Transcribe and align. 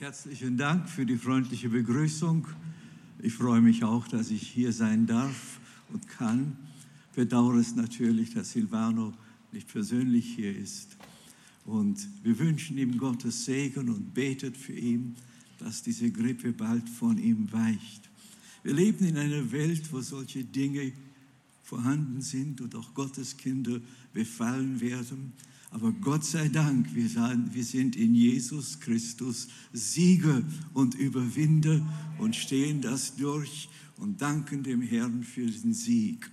Herzlichen 0.00 0.56
Dank 0.56 0.88
für 0.88 1.04
die 1.04 1.16
freundliche 1.16 1.70
Begrüßung. 1.70 2.46
Ich 3.20 3.34
freue 3.34 3.60
mich 3.60 3.82
auch, 3.82 4.06
dass 4.06 4.30
ich 4.30 4.46
hier 4.46 4.72
sein 4.72 5.08
darf 5.08 5.58
und 5.92 6.06
kann. 6.06 6.56
Bedauere 7.16 7.56
es 7.56 7.74
natürlich, 7.74 8.32
dass 8.32 8.52
Silvano 8.52 9.12
nicht 9.50 9.66
persönlich 9.66 10.36
hier 10.36 10.56
ist. 10.56 10.96
Und 11.66 11.98
wir 12.22 12.38
wünschen 12.38 12.78
ihm 12.78 12.96
Gottes 12.96 13.44
Segen 13.44 13.88
und 13.88 14.14
betet 14.14 14.56
für 14.56 14.72
ihn, 14.72 15.16
dass 15.58 15.82
diese 15.82 16.12
Grippe 16.12 16.52
bald 16.52 16.88
von 16.88 17.18
ihm 17.18 17.50
weicht. 17.50 18.08
Wir 18.62 18.74
leben 18.74 19.04
in 19.04 19.16
einer 19.16 19.50
Welt, 19.50 19.92
wo 19.92 20.00
solche 20.00 20.44
Dinge 20.44 20.92
vorhanden 21.64 22.20
sind 22.20 22.60
und 22.60 22.76
auch 22.76 22.94
Gottes 22.94 23.36
Kinder 23.36 23.80
befallen 24.12 24.80
werden. 24.80 25.32
Aber 25.70 25.92
Gott 25.92 26.24
sei 26.24 26.48
Dank, 26.48 26.94
wir, 26.94 27.64
sind 27.64 27.94
in 27.94 28.14
Jesus 28.14 28.80
Christus 28.80 29.48
Sieger 29.72 30.42
und 30.72 30.94
Überwinder 30.94 31.84
und 32.18 32.34
stehen 32.34 32.80
das 32.80 33.16
durch 33.16 33.68
und 33.98 34.20
danken 34.22 34.62
dem 34.62 34.80
Herrn 34.80 35.22
für 35.24 35.46
den 35.46 35.74
Sieg. 35.74 36.30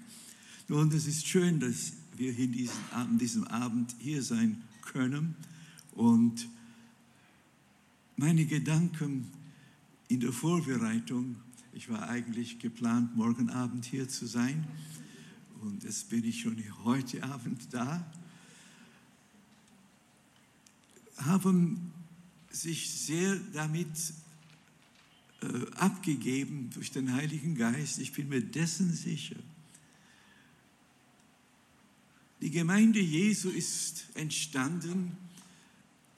Nun, 0.70 0.90
es 0.94 1.06
ist 1.06 1.28
schön, 1.28 1.60
dass 1.60 1.94
wir 2.16 2.38
in 2.38 2.54
diesem 2.54 2.84
Abend, 2.92 3.22
diesem 3.22 3.44
Abend 3.46 3.96
hier 4.00 4.24
sein 4.24 4.64
können. 4.82 5.36
Und 5.92 6.48
meine 8.16 8.46
Gedanken 8.46 9.28
in 10.08 10.22
der 10.22 10.32
Vorbereitung, 10.32 11.36
ich 11.74 11.90
war 11.90 12.08
eigentlich 12.08 12.60
geplant, 12.60 13.18
morgen 13.18 13.50
Abend 13.50 13.84
hier 13.84 14.08
zu 14.08 14.28
sein. 14.28 14.66
Und 15.62 15.84
jetzt 15.84 16.10
bin 16.10 16.24
ich 16.24 16.40
schon 16.40 16.56
heute 16.86 17.22
Abend 17.24 17.74
da 17.74 18.10
haben 21.18 21.92
sich 22.52 22.90
sehr 22.90 23.36
damit 23.54 23.88
äh, 25.42 25.72
abgegeben 25.76 26.70
durch 26.74 26.92
den 26.92 27.14
Heiligen 27.14 27.56
Geist. 27.56 28.00
Ich 28.00 28.14
bin 28.14 28.30
mir 28.30 28.42
dessen 28.42 28.94
sicher. 28.94 29.36
Die 32.42 32.52
Gemeinde 32.52 33.00
Jesu 33.00 33.50
ist 33.50 34.06
entstanden 34.14 35.18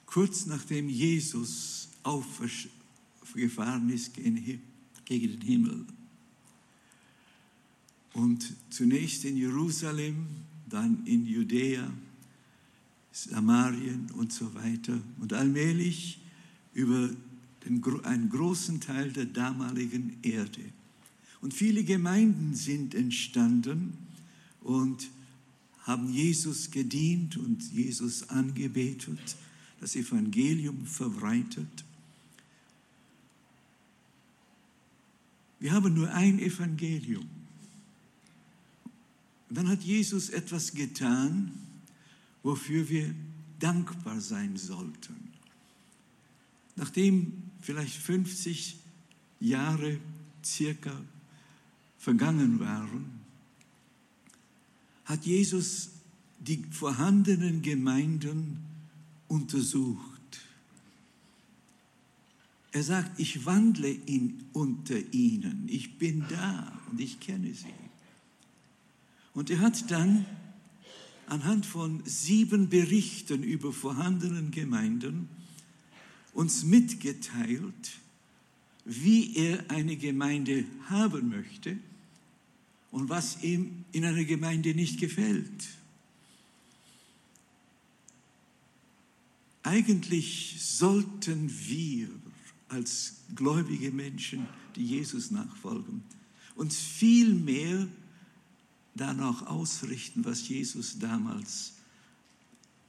kurz 0.08 0.45
nachdem 0.48 0.89
Jesus 0.89 1.89
aufgefahren 2.02 3.89
ist 3.89 4.14
gegen 4.14 4.61
den 5.06 5.42
Himmel. 5.42 5.86
Und 8.14 8.56
zunächst 8.72 9.26
in 9.26 9.38
Jerusalem, 9.38 10.26
dann 10.67 11.06
in 11.06 11.28
Judäa, 11.28 11.88
Samarien 13.23 14.12
und 14.12 14.32
so 14.32 14.54
weiter. 14.54 15.00
Und 15.20 15.34
allmählich 15.34 16.20
über 16.73 17.10
den, 17.66 17.84
einen 18.04 18.30
großen 18.30 18.80
Teil 18.80 19.12
der 19.12 19.26
damaligen 19.26 20.18
Erde. 20.22 20.62
Und 21.42 21.54
viele 21.54 21.84
Gemeinden 21.84 22.54
sind 22.56 22.94
entstanden 22.94 23.94
und 24.62 25.10
haben 25.80 26.12
Jesus 26.12 26.72
gedient 26.72 27.38
und 27.38 27.72
Jesus 27.72 28.30
angebetet, 28.30 29.38
das 29.80 29.95
Evangelium 29.95 30.86
verbreitet. 30.86 31.86
Wir 35.60 35.72
haben 35.72 35.94
nur 35.94 36.12
ein 36.14 36.40
Evangelium. 36.40 37.26
Und 39.50 39.58
dann 39.58 39.70
hat 39.70 39.82
Jesus 39.82 40.30
etwas 40.30 40.73
getan, 40.73 41.52
wofür 42.44 42.88
wir 42.90 43.14
dankbar 43.60 44.22
sein 44.22 44.58
sollten. 44.58 45.16
Nachdem 46.76 47.44
vielleicht 47.60 47.96
50 47.96 48.78
Jahre 49.40 50.00
circa 50.44 50.94
vergangen 51.98 52.60
waren, 52.60 53.20
hat 55.06 55.26
Jesus 55.26 55.89
die 56.39 56.64
vorhandenen 56.70 57.61
Gemeinden 57.61 58.60
untersucht. 59.28 60.08
Er 62.72 62.84
sagt, 62.84 63.20
ich 63.20 63.45
wandle 63.45 63.90
in, 63.90 64.44
unter 64.54 64.98
ihnen, 65.14 65.67
ich 65.67 65.98
bin 65.98 66.26
da 66.30 66.80
und 66.92 67.02
ich 67.02 67.20
kenne 67.20 67.54
sie. 67.54 67.73
Und 69.34 69.50
er 69.50 69.60
hat 69.60 69.90
dann 69.90 70.26
anhand 71.27 71.65
von 71.65 72.02
sieben 72.05 72.70
Berichten 72.70 73.43
über 73.43 73.71
vorhandenen 73.71 74.52
Gemeinden 74.52 75.30
uns 76.33 76.64
mitgeteilt, 76.64 77.99
wie 78.86 79.36
er 79.36 79.70
eine 79.70 79.98
Gemeinde 79.98 80.66
haben 80.86 81.30
möchte 81.30 81.77
und 82.92 83.10
was 83.10 83.43
ihm 83.43 83.83
in 83.92 84.05
einer 84.05 84.23
Gemeinde 84.23 84.73
nicht 84.73 84.99
gefällt. 84.99 85.67
Eigentlich 89.64 90.55
sollten 90.60 91.52
wir 91.67 92.08
als 92.70 93.17
gläubige 93.36 93.92
Menschen, 93.92 94.48
die 94.77 94.86
Jesus 94.86 95.32
nachfolgen, 95.32 96.04
uns 96.55 96.77
viel 96.77 97.33
mehr 97.33 97.87
danach 98.98 99.46
ausrichten, 99.46 100.26
was 100.26 100.48
Jesus 100.48 101.00
damals 101.00 101.74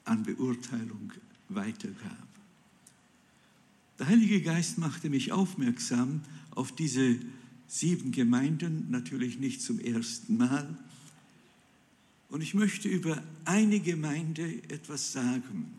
an 0.04 0.22
Beurteilung 0.22 1.12
weitergab. 1.48 2.28
Der 3.98 4.06
Heilige 4.06 4.42
Geist 4.42 4.78
machte 4.78 5.10
mich 5.10 5.32
aufmerksam 5.32 6.22
auf 6.50 6.72
diese 6.72 7.18
sieben 7.66 8.12
Gemeinden, 8.12 8.86
natürlich 8.90 9.38
nicht 9.38 9.60
zum 9.60 9.78
ersten 9.78 10.36
Mal. 10.36 10.76
Und 12.30 12.42
ich 12.42 12.54
möchte 12.54 12.88
über 12.88 13.22
eine 13.44 13.80
Gemeinde 13.80 14.62
etwas 14.70 15.12
sagen. 15.12 15.72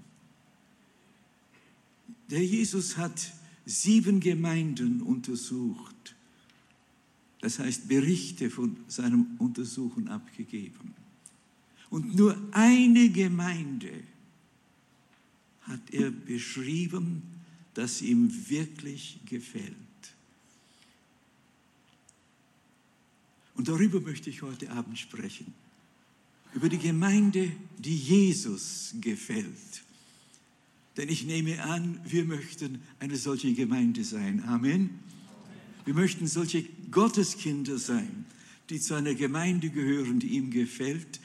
Der 2.29 2.45
Jesus 2.45 2.97
hat 2.97 3.33
sieben 3.65 4.19
Gemeinden 4.19 5.01
untersucht 5.01 6.15
das 7.41 7.59
heißt 7.59 7.87
Berichte 7.87 8.49
von 8.49 8.77
seinem 8.87 9.25
Untersuchen 9.37 10.07
abgegeben. 10.07 10.93
Und 11.89 12.15
nur 12.15 12.37
eine 12.51 13.09
Gemeinde 13.09 13.91
hat 15.61 15.91
er 15.91 16.11
beschrieben, 16.11 17.23
das 17.73 18.01
ihm 18.01 18.49
wirklich 18.49 19.19
gefällt. 19.25 19.75
Und 23.55 23.67
darüber 23.67 23.99
möchte 24.01 24.29
ich 24.29 24.41
heute 24.41 24.71
Abend 24.71 24.97
sprechen. 24.97 25.53
Über 26.53 26.69
die 26.69 26.77
Gemeinde, 26.77 27.51
die 27.77 27.95
Jesus 27.95 28.95
gefällt. 29.01 29.83
Denn 30.97 31.09
ich 31.09 31.25
nehme 31.25 31.63
an, 31.63 31.99
wir 32.05 32.25
möchten 32.25 32.81
eine 32.99 33.15
solche 33.15 33.53
Gemeinde 33.53 34.03
sein. 34.03 34.43
Amen. 34.43 34.99
Wir 35.85 35.93
möchten 35.93 36.27
solche 36.27 36.63
Gotteskinder 36.91 37.77
sein, 37.77 38.25
die 38.69 38.79
zu 38.79 38.93
einer 38.93 39.15
Gemeinde 39.15 39.69
gehören, 39.69 40.19
die 40.19 40.27
ihm 40.29 40.51
gefällt. 40.51 41.19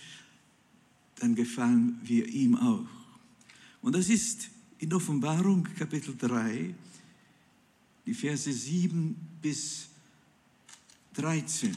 Dann 1.16 1.34
gefallen 1.34 2.00
wir 2.02 2.26
ihm 2.26 2.56
auch. 2.56 2.86
Und 3.82 3.94
das 3.94 4.08
ist 4.08 4.48
in 4.78 4.92
Offenbarung 4.92 5.64
Kapitel 5.78 6.16
3, 6.16 6.74
die 8.06 8.14
Verse 8.14 8.52
7 8.52 9.16
bis 9.40 9.88
13, 11.14 11.74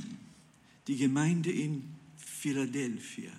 die 0.88 0.96
Gemeinde 0.96 1.52
in 1.52 1.84
Philadelphia. 2.18 3.32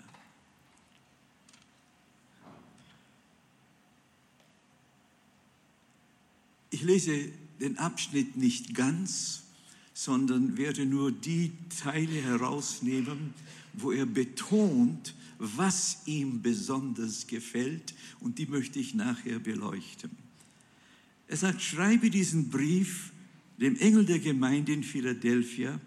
Ich 6.71 6.83
lese 6.83 7.33
den 7.61 7.79
Abschnitt 7.79 8.37
nicht 8.37 8.75
ganz, 8.75 9.43
sondern 9.95 10.57
werde 10.57 10.87
nur 10.87 11.11
die 11.11 11.53
Teile 11.83 12.23
herausnehmen, 12.23 13.35
wo 13.75 13.93
er 13.93 14.07
betont, 14.07 15.15
was 15.39 15.99
ihm 16.07 16.43
besonders 16.43 17.27
gefällt 17.27 17.95
und 18.21 18.39
die 18.39 18.47
möchte 18.47 18.79
ich 18.79 18.95
nachher 18.95 19.39
beleuchten. 19.39 20.11
Er 21.29 21.37
sagt, 21.37 21.63
schreibe 21.63 22.11
diesen 22.11 22.49
Brief 22.49 23.13
dem 23.59 23.77
Engel 23.77 24.07
der 24.07 24.19
Gemeinde 24.19 24.73
in 24.73 24.83
Philadelphia. 24.83 25.81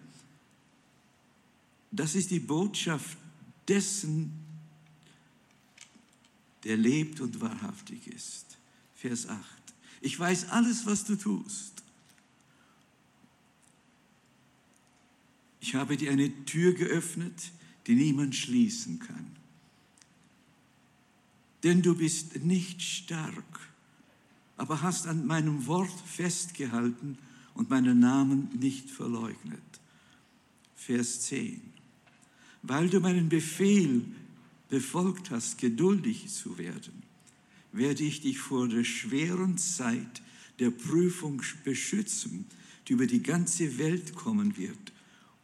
Das 1.92 2.16
ist 2.16 2.32
die 2.32 2.40
Botschaft 2.40 3.18
dessen, 3.68 4.32
der 6.64 6.78
lebt 6.78 7.22
und 7.22 7.42
wahrhaftig 7.42 8.08
ist. 8.08 8.58
Vers 8.96 9.28
8. 9.28 9.71
Ich 10.02 10.20
weiß 10.20 10.50
alles, 10.50 10.86
was 10.86 11.06
du 11.06 11.16
tust. 11.16 11.84
Ich 15.60 15.76
habe 15.76 15.96
dir 15.96 16.12
eine 16.12 16.46
Tür 16.46 16.74
geöffnet, 16.74 17.52
die 17.86 17.96
niemand 17.96 18.36
schließen 18.36 19.00
kann. 19.00 19.28
Denn 21.64 21.84
du 21.84 21.96
bist 21.96 22.44
nicht 22.44 22.82
stark, 22.82 23.60
aber 24.58 24.82
hast 24.82 25.08
an 25.08 25.28
meinem 25.28 25.68
Wort 25.68 26.02
festgehalten 26.06 27.20
und 27.54 27.70
meinen 27.70 28.00
Namen 28.00 28.50
nicht 28.60 28.90
verleugnet. 28.90 29.62
Vers 30.76 31.22
10. 31.22 31.62
Weil 32.64 32.90
du 32.90 33.00
meinen 33.00 33.30
Befehl 33.30 34.04
befolgt 34.70 35.30
hast, 35.30 35.60
geduldig 35.60 36.28
zu 36.30 36.58
werden, 36.58 37.04
werde 37.72 38.04
ich 38.04 38.22
dich 38.22 38.40
vor 38.40 38.68
der 38.68 38.84
schweren 38.84 39.58
Zeit 39.58 40.22
der 40.60 40.72
Prüfung 40.72 41.42
beschützen, 41.64 42.46
die 42.88 42.94
über 42.94 43.08
die 43.08 43.24
ganze 43.24 43.78
Welt 43.78 44.16
kommen 44.16 44.58
wird, 44.58 44.92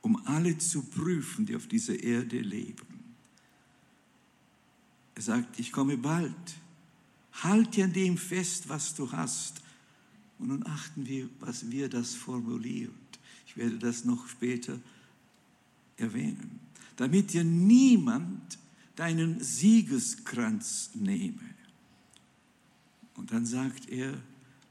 um 0.01 0.15
alle 0.25 0.57
zu 0.57 0.83
prüfen, 0.83 1.45
die 1.45 1.56
auf 1.56 1.68
dieser 1.68 2.01
Erde 2.01 2.39
leben. 2.39 2.85
Er 5.15 5.21
sagt, 5.21 5.59
ich 5.59 5.71
komme 5.71 5.97
bald. 5.97 6.35
Halt 7.44 7.75
dir 7.75 7.85
an 7.85 7.94
dem 7.94 8.18
fest, 8.18 8.69
was 8.69 8.95
du 8.95 9.12
hast. 9.12 9.62
Und 10.39 10.50
nun 10.50 10.65
achten 10.68 11.07
wir, 11.07 11.29
was 11.39 11.71
wir 11.71 11.89
das 11.89 12.13
formuliert. 12.13 12.91
Ich 13.47 13.57
werde 13.57 13.79
das 13.79 14.06
noch 14.06 14.27
später 14.27 14.79
erwähnen. 15.97 16.59
Damit 16.95 17.33
dir 17.33 17.44
niemand 17.44 18.59
deinen 18.95 19.44
Siegeskranz 19.44 20.91
nehme. 20.94 21.56
Und 23.17 23.31
dann 23.31 23.45
sagt 23.45 23.89
er, 23.89 24.13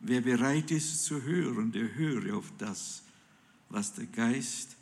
wer 0.01 0.23
bereit 0.23 0.71
ist 0.71 1.05
zu 1.05 1.23
hören, 1.23 1.73
der 1.73 1.95
höre 1.95 2.37
auf 2.37 2.51
das, 2.57 3.03
was 3.69 3.93
der 3.93 4.07
Geist 4.07 4.77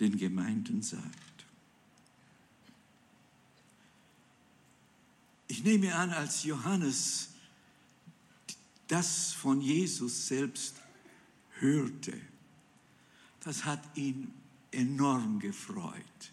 den 0.00 0.16
Gemeinden 0.16 0.80
sagt. 0.82 1.06
Ich 5.48 5.64
nehme 5.64 5.94
an, 5.94 6.10
als 6.10 6.44
Johannes 6.44 7.28
das 8.88 9.32
von 9.32 9.60
Jesus 9.60 10.28
selbst 10.28 10.76
hörte, 11.58 12.18
das 13.40 13.64
hat 13.64 13.82
ihn 13.96 14.32
enorm 14.70 15.40
gefreut. 15.40 16.32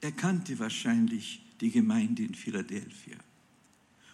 Er 0.00 0.12
kannte 0.12 0.58
wahrscheinlich 0.58 1.42
die 1.60 1.70
Gemeinde 1.70 2.24
in 2.24 2.34
Philadelphia. 2.34 3.16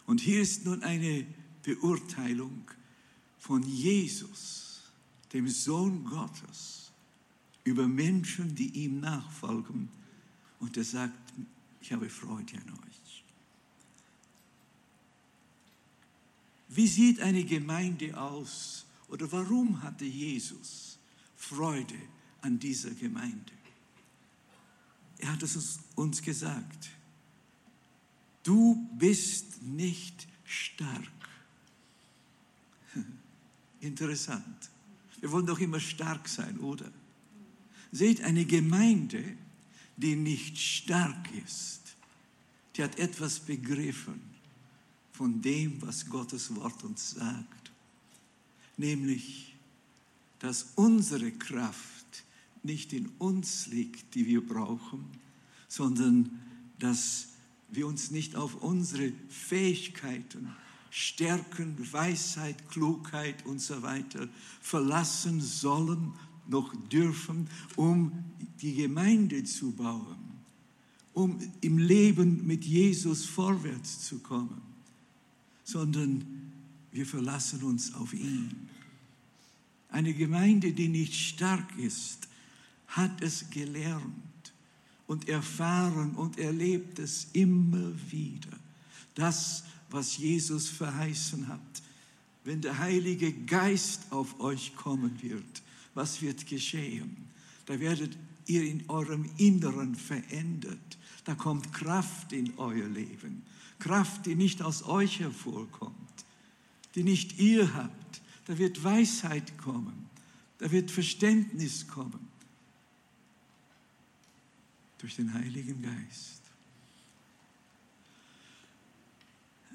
Und 0.07 0.21
hier 0.21 0.43
ist 0.43 0.65
nun 0.65 0.83
eine 0.83 1.27
Beurteilung 1.63 2.71
von 3.39 3.63
Jesus, 3.63 4.83
dem 5.33 5.49
Sohn 5.49 6.05
Gottes, 6.05 6.93
über 7.65 7.89
Menschen, 7.89 8.55
die 8.55 8.69
ihm 8.85 9.01
nachfolgen. 9.01 9.89
Und 10.61 10.77
er 10.77 10.85
sagt, 10.85 11.33
ich 11.81 11.93
habe 11.93 12.09
Freude 12.09 12.57
an 12.57 12.71
euch. 12.71 12.95
Wie 16.75 16.89
sieht 16.89 17.21
eine 17.21 17.45
Gemeinde 17.45 18.21
aus 18.21 18.85
oder 19.09 19.31
warum 19.31 19.83
hatte 19.83 20.05
Jesus 20.05 20.99
Freude 21.37 21.95
an 22.41 22.59
dieser 22.59 22.91
Gemeinde? 22.91 23.53
Er 25.19 25.33
hat 25.33 25.43
es 25.45 25.79
uns 25.95 26.21
gesagt. 26.21 26.91
Du 28.45 28.89
bist 28.97 29.63
nicht 29.63 30.29
stark. 30.45 31.11
Interessant. 33.81 34.71
Wir 35.21 35.33
wollen 35.33 35.47
doch 35.47 35.59
immer 35.59 35.81
stark 35.81 36.29
sein, 36.29 36.61
oder? 36.61 36.93
Seht, 37.91 38.23
eine 38.23 38.45
Gemeinde, 38.45 39.25
die 39.97 40.15
nicht 40.15 40.59
stark 40.59 41.33
ist, 41.45 41.81
die 42.77 42.83
hat 42.83 42.99
etwas 42.99 43.41
begriffen 43.41 44.21
von 45.13 45.41
dem, 45.41 45.81
was 45.81 46.09
Gottes 46.09 46.55
Wort 46.55 46.85
uns 46.85 47.13
sagt. 47.13 47.73
Nämlich, 48.77 49.55
dass 50.41 50.73
unsere 50.75 51.33
Kraft 51.33 52.25
nicht 52.63 52.93
in 52.93 53.07
uns 53.19 53.69
liegt, 53.69 54.15
die 54.15 54.27
wir 54.27 54.47
brauchen, 54.47 55.05
sondern 55.69 56.41
dass 56.79 57.29
wir 57.77 57.87
uns 57.87 58.11
nicht 58.11 58.37
auf 58.37 58.57
unsere 58.63 59.13
Fähigkeiten, 59.29 60.51
Stärken, 60.91 61.77
Weisheit, 61.93 62.69
Klugheit 62.71 63.45
und 63.47 63.61
so 63.61 63.83
weiter 63.83 64.29
verlassen 64.61 65.41
sollen, 65.41 66.13
noch 66.47 66.75
dürfen, 66.89 67.49
um 67.77 68.13
die 68.61 68.75
Gemeinde 68.75 69.45
zu 69.45 69.73
bauen, 69.73 70.17
um 71.13 71.39
im 71.61 71.79
Leben 71.79 72.47
mit 72.47 72.65
Jesus 72.65 73.25
vorwärts 73.25 74.03
zu 74.03 74.19
kommen, 74.19 74.61
sondern 75.65 76.53
wir 76.93 77.07
verlassen 77.07 77.63
uns 77.63 77.95
auf 77.95 78.13
ihn. 78.13 78.69
Eine 79.89 80.15
Gemeinde, 80.15 80.73
die 80.73 80.89
nicht 80.89 81.15
stark 81.15 81.77
ist, 81.79 82.29
hat 82.87 83.21
es 83.21 83.51
gelernt 83.51 84.15
und 85.07 85.29
erfahren 85.29 86.15
und 86.15 86.39
erlebt 86.39 86.99
es 86.99 87.29
immer 87.33 87.93
wieder. 88.11 88.57
Das, 89.15 89.65
was 89.91 90.17
Jesus 90.17 90.69
verheißen 90.69 91.49
hat. 91.49 91.61
Wenn 92.45 92.61
der 92.61 92.79
Heilige 92.79 93.33
Geist 93.33 94.11
auf 94.11 94.41
euch 94.41 94.75
kommen 94.77 95.19
wird, 95.23 95.63
was 95.95 96.21
wird 96.21 96.47
geschehen? 96.47 97.17
Da 97.67 97.79
werdet 97.81 98.17
ihr 98.47 98.65
in 98.65 98.85
eurem 98.89 99.31
Inneren 99.37 99.95
verändert. 99.95 100.99
Da 101.25 101.35
kommt 101.35 101.73
Kraft 101.73 102.33
in 102.33 102.53
euer 102.59 102.89
Leben. 102.89 103.43
Kraft, 103.79 104.27
die 104.27 104.35
nicht 104.35 104.63
aus 104.63 104.83
euch 104.85 105.21
hervorkommt, 105.21 105.95
die 106.95 107.05
nicht 107.05 107.39
ihr 107.39 107.75
habt. 107.75 108.23
Da 108.47 108.59
wird 108.59 108.83
Weisheit 108.83 109.57
kommen. 109.59 110.07
Da 110.59 110.71
wird 110.71 110.91
Verständnis 110.91 111.87
kommen 111.89 112.34
durch 115.05 115.17
den 115.17 115.35
Heiligen 115.35 115.83
Geist. 115.83 116.41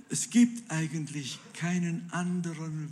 Es 0.10 0.28
gibt 0.32 0.72
eigentlich 0.72 1.38
keinen 1.54 2.12
anderen 2.12 2.92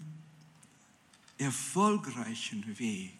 erfolgreichen 1.39 2.78
Weg, 2.78 3.18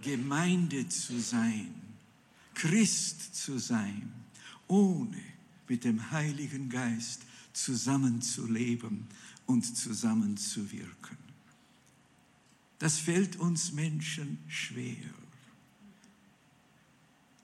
Gemeinde 0.00 0.88
zu 0.88 1.20
sein, 1.20 1.74
Christ 2.54 3.34
zu 3.34 3.58
sein, 3.58 4.10
ohne 4.68 5.20
mit 5.68 5.84
dem 5.84 6.10
Heiligen 6.10 6.70
Geist 6.70 7.20
zusammenzuleben 7.52 9.06
und 9.44 9.64
zusammenzuwirken. 9.76 11.18
Das 12.78 12.98
fällt 12.98 13.36
uns 13.36 13.72
Menschen 13.72 14.38
schwer 14.48 15.25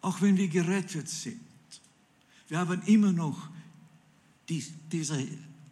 auch 0.02 0.21
wenn 0.21 0.37
wir 0.37 0.49
gerettet 0.49 1.09
sind. 1.09 1.40
Wir 2.49 2.59
haben 2.59 2.82
immer 2.82 3.12
noch 3.12 3.49
die, 4.49 4.62
diese 4.90 5.26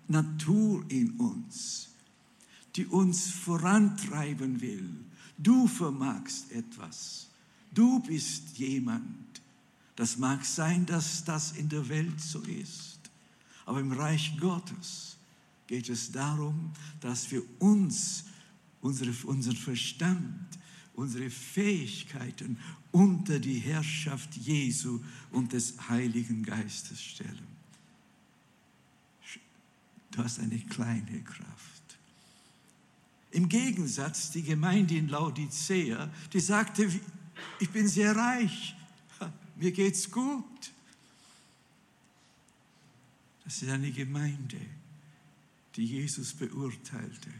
Natur 0.08 0.84
in 0.88 1.10
uns, 1.18 1.90
die 2.74 2.86
uns 2.86 3.30
vorantreiben 3.30 4.60
will. 4.60 4.88
Du 5.36 5.66
vermagst 5.66 6.50
etwas. 6.52 7.28
Du 7.72 8.00
bist 8.00 8.56
jemand. 8.56 9.42
Das 9.96 10.16
mag 10.16 10.44
sein, 10.44 10.86
dass 10.86 11.24
das 11.24 11.52
in 11.52 11.68
der 11.68 11.88
Welt 11.88 12.20
so 12.20 12.40
ist. 12.40 12.98
Aber 13.66 13.80
im 13.80 13.92
Reich 13.92 14.36
Gottes 14.38 15.16
geht 15.66 15.88
es 15.88 16.10
darum, 16.10 16.72
dass 17.00 17.30
wir 17.30 17.42
uns, 17.58 18.24
unsere, 18.80 19.12
unseren 19.26 19.56
Verstand, 19.56 20.58
unsere 20.94 21.30
Fähigkeiten 21.30 22.58
unter 22.92 23.38
die 23.38 23.58
Herrschaft 23.58 24.36
Jesu 24.36 25.00
und 25.30 25.52
des 25.52 25.88
Heiligen 25.88 26.42
Geistes 26.42 27.02
stellen. 27.02 27.48
Du 30.10 30.24
hast 30.24 30.40
eine 30.40 30.58
kleine 30.58 31.22
Kraft. 31.22 31.80
Im 33.30 33.48
Gegensatz 33.48 34.32
die 34.32 34.42
Gemeinde 34.42 34.96
in 34.96 35.08
Laodicea, 35.08 36.10
die 36.32 36.40
sagte, 36.40 36.90
ich 37.60 37.70
bin 37.70 37.86
sehr 37.86 38.14
reich, 38.16 38.74
mir 39.56 39.70
geht's 39.70 40.10
gut. 40.10 40.72
Das 43.44 43.62
ist 43.62 43.68
eine 43.68 43.92
Gemeinde, 43.92 44.60
die 45.76 45.84
Jesus 45.84 46.34
beurteilte. 46.34 47.30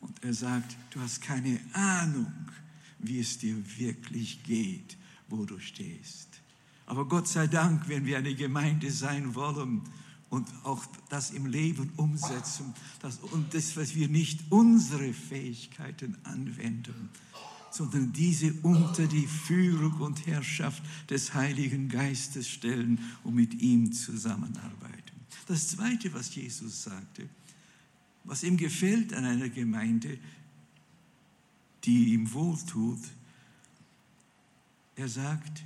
Und 0.00 0.22
er 0.24 0.34
sagt, 0.34 0.76
du 0.90 1.00
hast 1.00 1.20
keine 1.20 1.60
Ahnung, 1.72 2.32
wie 3.02 3.20
es 3.20 3.38
dir 3.38 3.56
wirklich 3.78 4.42
geht, 4.44 4.96
wo 5.28 5.44
du 5.44 5.58
stehst. 5.58 6.28
Aber 6.86 7.06
Gott 7.06 7.28
sei 7.28 7.46
Dank, 7.46 7.88
wenn 7.88 8.06
wir 8.06 8.18
eine 8.18 8.34
Gemeinde 8.34 8.90
sein 8.90 9.34
wollen 9.34 9.82
und 10.30 10.48
auch 10.64 10.84
das 11.08 11.30
im 11.30 11.46
Leben 11.46 11.90
umsetzen, 11.96 12.74
das, 13.00 13.18
und 13.18 13.54
das, 13.54 13.76
was 13.76 13.94
wir 13.94 14.08
nicht 14.08 14.40
unsere 14.50 15.12
Fähigkeiten 15.12 16.16
anwenden, 16.24 17.10
sondern 17.70 18.12
diese 18.12 18.52
unter 18.62 19.06
die 19.06 19.26
Führung 19.26 20.00
und 20.00 20.26
Herrschaft 20.26 20.82
des 21.08 21.34
Heiligen 21.34 21.88
Geistes 21.88 22.48
stellen 22.48 22.98
und 23.24 23.34
mit 23.34 23.54
ihm 23.60 23.92
zusammenarbeiten. 23.92 24.92
Das 25.46 25.68
Zweite, 25.68 26.12
was 26.12 26.34
Jesus 26.34 26.82
sagte, 26.82 27.28
was 28.24 28.42
ihm 28.42 28.56
gefällt 28.56 29.14
an 29.14 29.24
einer 29.24 29.48
Gemeinde, 29.48 30.18
die 31.84 32.12
ihm 32.12 32.32
wohltut. 32.32 33.00
Er 34.96 35.08
sagt, 35.08 35.62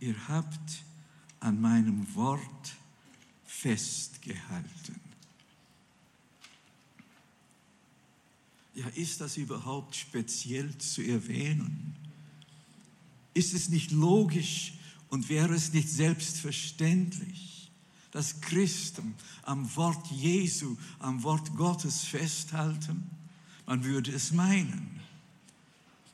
ihr 0.00 0.28
habt 0.28 0.84
an 1.40 1.60
meinem 1.60 2.14
Wort 2.14 2.76
festgehalten. 3.44 5.00
Ja, 8.74 8.86
ist 8.88 9.22
das 9.22 9.38
überhaupt 9.38 9.96
speziell 9.96 10.76
zu 10.76 11.00
erwähnen? 11.02 11.94
Ist 13.32 13.54
es 13.54 13.70
nicht 13.70 13.90
logisch 13.90 14.74
und 15.08 15.28
wäre 15.30 15.54
es 15.54 15.72
nicht 15.72 15.88
selbstverständlich, 15.88 17.70
dass 18.10 18.40
Christen 18.42 19.14
am 19.42 19.74
Wort 19.76 20.06
Jesu, 20.10 20.76
am 20.98 21.22
Wort 21.22 21.54
Gottes 21.56 22.04
festhalten? 22.04 23.10
Man 23.64 23.82
würde 23.84 24.12
es 24.12 24.32
meinen. 24.32 25.00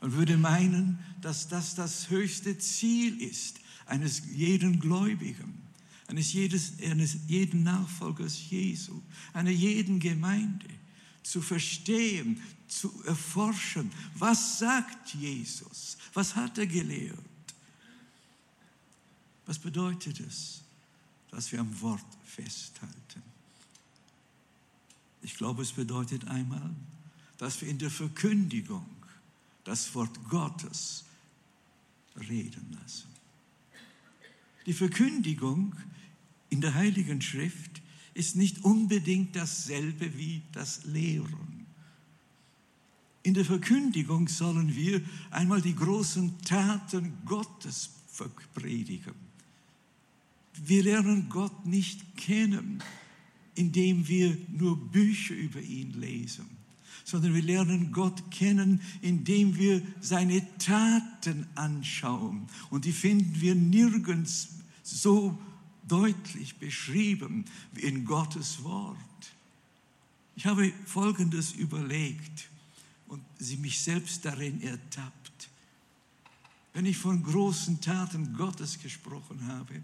Man 0.02 0.14
würde 0.14 0.36
meinen, 0.36 0.98
dass 1.20 1.46
das 1.46 1.76
das 1.76 2.10
höchste 2.10 2.58
Ziel 2.58 3.22
ist 3.22 3.60
eines 3.86 4.22
jeden 4.32 4.80
Gläubigen, 4.80 5.62
eines, 6.08 6.32
jedes, 6.32 6.72
eines 6.82 7.16
jeden 7.28 7.62
Nachfolgers 7.62 8.50
Jesu, 8.50 9.00
einer 9.32 9.50
jeden 9.50 10.00
Gemeinde 10.00 10.66
zu 11.22 11.40
verstehen, 11.40 12.42
zu 12.66 12.92
erforschen, 13.04 13.92
was 14.16 14.58
sagt 14.58 15.14
Jesus, 15.14 15.96
was 16.14 16.34
hat 16.34 16.58
er 16.58 16.66
gelehrt. 16.66 17.16
Was 19.46 19.60
bedeutet 19.60 20.18
es, 20.18 20.62
dass 21.30 21.52
wir 21.52 21.60
am 21.60 21.80
Wort 21.80 22.04
festhalten? 22.24 23.22
Ich 25.22 25.36
glaube, 25.36 25.62
es 25.62 25.70
bedeutet 25.70 26.26
einmal, 26.26 26.74
dass 27.38 27.60
wir 27.60 27.68
in 27.68 27.78
der 27.78 27.90
Verkündigung 27.90 28.84
das 29.64 29.94
Wort 29.94 30.28
Gottes 30.28 31.04
reden 32.28 32.76
lassen. 32.80 33.08
Die 34.66 34.72
Verkündigung 34.72 35.74
in 36.50 36.60
der 36.60 36.74
Heiligen 36.74 37.20
Schrift 37.20 37.82
ist 38.14 38.36
nicht 38.36 38.64
unbedingt 38.64 39.34
dasselbe 39.34 40.16
wie 40.16 40.42
das 40.52 40.84
Lehren. 40.84 41.66
In 43.22 43.34
der 43.34 43.44
Verkündigung 43.44 44.28
sollen 44.28 44.74
wir 44.74 45.00
einmal 45.30 45.62
die 45.62 45.74
großen 45.74 46.40
Taten 46.42 47.12
Gottes 47.24 47.90
predigen. 48.54 49.14
Wir 50.54 50.82
lernen 50.82 51.28
Gott 51.28 51.64
nicht 51.64 52.16
kennen, 52.16 52.82
indem 53.54 54.06
wir 54.06 54.36
nur 54.50 54.76
Bücher 54.76 55.34
über 55.34 55.60
ihn 55.60 55.92
lesen, 55.92 56.46
sondern 57.04 57.34
wir 57.34 57.42
lernen 57.42 57.92
Gott 57.92 58.30
kennen, 58.30 58.80
indem 59.00 59.56
wir 59.56 59.82
seine 60.00 60.42
Taten 60.58 61.46
anschauen. 61.54 62.48
Und 62.70 62.84
die 62.84 62.92
finden 62.92 63.40
wir 63.40 63.54
nirgends 63.54 64.48
so 64.82 65.38
deutlich 65.86 66.56
beschrieben 66.56 67.44
wie 67.72 67.82
in 67.82 68.04
Gottes 68.04 68.62
Wort. 68.64 68.98
Ich 70.36 70.46
habe 70.46 70.72
Folgendes 70.86 71.52
überlegt 71.52 72.48
und 73.08 73.22
sie 73.38 73.56
mich 73.56 73.80
selbst 73.80 74.24
darin 74.24 74.62
ertappt. 74.62 75.48
Wenn 76.72 76.86
ich 76.86 76.96
von 76.96 77.22
großen 77.22 77.80
Taten 77.80 78.34
Gottes 78.34 78.78
gesprochen 78.78 79.46
habe, 79.48 79.82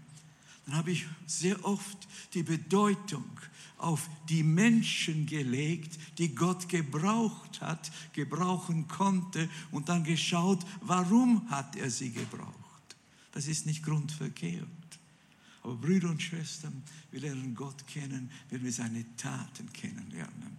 dann 0.69 0.77
habe 0.77 0.91
ich 0.91 1.07
sehr 1.25 1.65
oft 1.65 2.07
die 2.35 2.43
Bedeutung 2.43 3.25
auf 3.79 4.07
die 4.27 4.43
Menschen 4.43 5.25
gelegt, 5.25 5.97
die 6.19 6.35
Gott 6.35 6.69
gebraucht 6.69 7.59
hat, 7.59 7.91
gebrauchen 8.13 8.87
konnte 8.87 9.49
und 9.71 9.89
dann 9.89 10.03
geschaut, 10.03 10.63
warum 10.81 11.49
hat 11.49 11.75
er 11.75 11.89
sie 11.89 12.11
gebraucht. 12.11 12.53
Das 13.31 13.47
ist 13.47 13.65
nicht 13.65 13.83
grundverkehrt. 13.83 14.67
Aber 15.63 15.75
Brüder 15.75 16.11
und 16.11 16.21
Schwestern, 16.21 16.83
wir 17.09 17.21
lernen 17.21 17.55
Gott 17.55 17.87
kennen, 17.87 18.29
wenn 18.51 18.63
wir 18.63 18.71
seine 18.71 19.03
Taten 19.17 19.73
kennenlernen. 19.73 20.55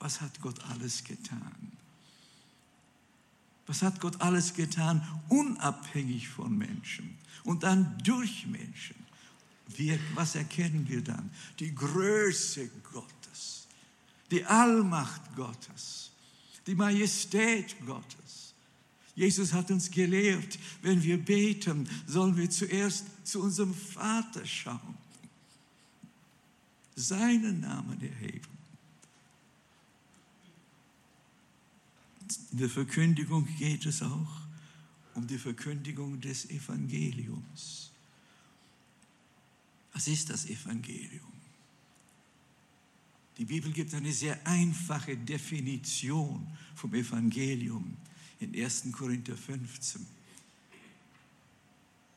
Was 0.00 0.20
hat 0.20 0.40
Gott 0.40 0.58
alles 0.64 1.04
getan? 1.04 1.79
Was 3.70 3.82
hat 3.82 4.00
Gott 4.00 4.20
alles 4.20 4.54
getan, 4.54 5.00
unabhängig 5.28 6.28
von 6.28 6.58
Menschen 6.58 7.16
und 7.44 7.62
dann 7.62 7.96
durch 8.02 8.44
Menschen? 8.48 8.96
Wir, 9.68 9.96
was 10.16 10.34
erkennen 10.34 10.88
wir 10.88 11.04
dann? 11.04 11.30
Die 11.60 11.72
Größe 11.72 12.68
Gottes, 12.92 13.68
die 14.32 14.44
Allmacht 14.44 15.36
Gottes, 15.36 16.10
die 16.66 16.74
Majestät 16.74 17.76
Gottes. 17.86 18.54
Jesus 19.14 19.52
hat 19.52 19.70
uns 19.70 19.88
gelehrt, 19.88 20.58
wenn 20.82 21.00
wir 21.04 21.18
beten, 21.18 21.88
sollen 22.08 22.36
wir 22.36 22.50
zuerst 22.50 23.04
zu 23.22 23.40
unserem 23.40 23.72
Vater 23.72 24.44
schauen, 24.44 24.98
seinen 26.96 27.60
Namen 27.60 28.00
erheben. 28.00 28.49
In 32.52 32.58
der 32.58 32.68
Verkündigung 32.68 33.46
geht 33.56 33.86
es 33.86 34.02
auch 34.02 34.40
um 35.14 35.26
die 35.26 35.38
Verkündigung 35.38 36.20
des 36.20 36.48
Evangeliums. 36.50 37.90
Was 39.92 40.06
ist 40.06 40.30
das 40.30 40.46
Evangelium? 40.46 41.32
Die 43.38 43.44
Bibel 43.44 43.72
gibt 43.72 43.94
eine 43.94 44.12
sehr 44.12 44.46
einfache 44.46 45.16
Definition 45.16 46.46
vom 46.74 46.94
Evangelium 46.94 47.96
in 48.38 48.54
1. 48.54 48.92
Korinther 48.92 49.36
15. 49.36 50.06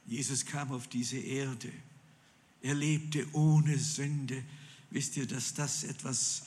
Jesus 0.06 0.46
kam 0.46 0.72
auf 0.72 0.88
diese 0.88 1.18
Erde. 1.18 1.72
Er 2.62 2.74
lebte 2.76 3.26
ohne 3.34 3.78
Sünde. 3.78 4.44
Wisst 4.90 5.18
ihr, 5.18 5.26
dass 5.26 5.54
das 5.54 5.84
etwas 5.84 6.44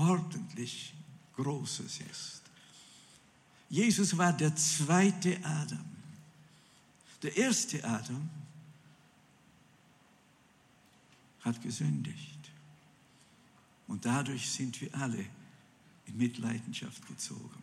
außerordentlich 0.00 0.94
Großes 1.36 2.00
ist? 2.10 2.42
Jesus 3.68 4.16
war 4.16 4.32
der 4.32 4.54
zweite 4.56 5.38
Adam. 5.44 5.84
Der 7.22 7.36
erste 7.36 7.84
Adam 7.84 8.28
hat 11.40 11.62
gesündigt. 11.62 12.38
Und 13.86 14.04
dadurch 14.04 14.50
sind 14.50 14.80
wir 14.80 14.94
alle 14.94 15.24
in 16.06 16.16
Mitleidenschaft 16.16 17.06
gezogen. 17.06 17.62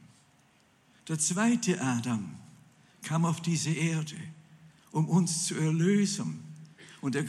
Der 1.07 1.19
zweite 1.19 1.81
Adam 1.81 2.35
kam 3.03 3.25
auf 3.25 3.41
diese 3.41 3.71
Erde, 3.71 4.17
um 4.91 5.07
uns 5.09 5.45
zu 5.45 5.55
erlösen. 5.55 6.39
Und 7.01 7.15
er 7.15 7.25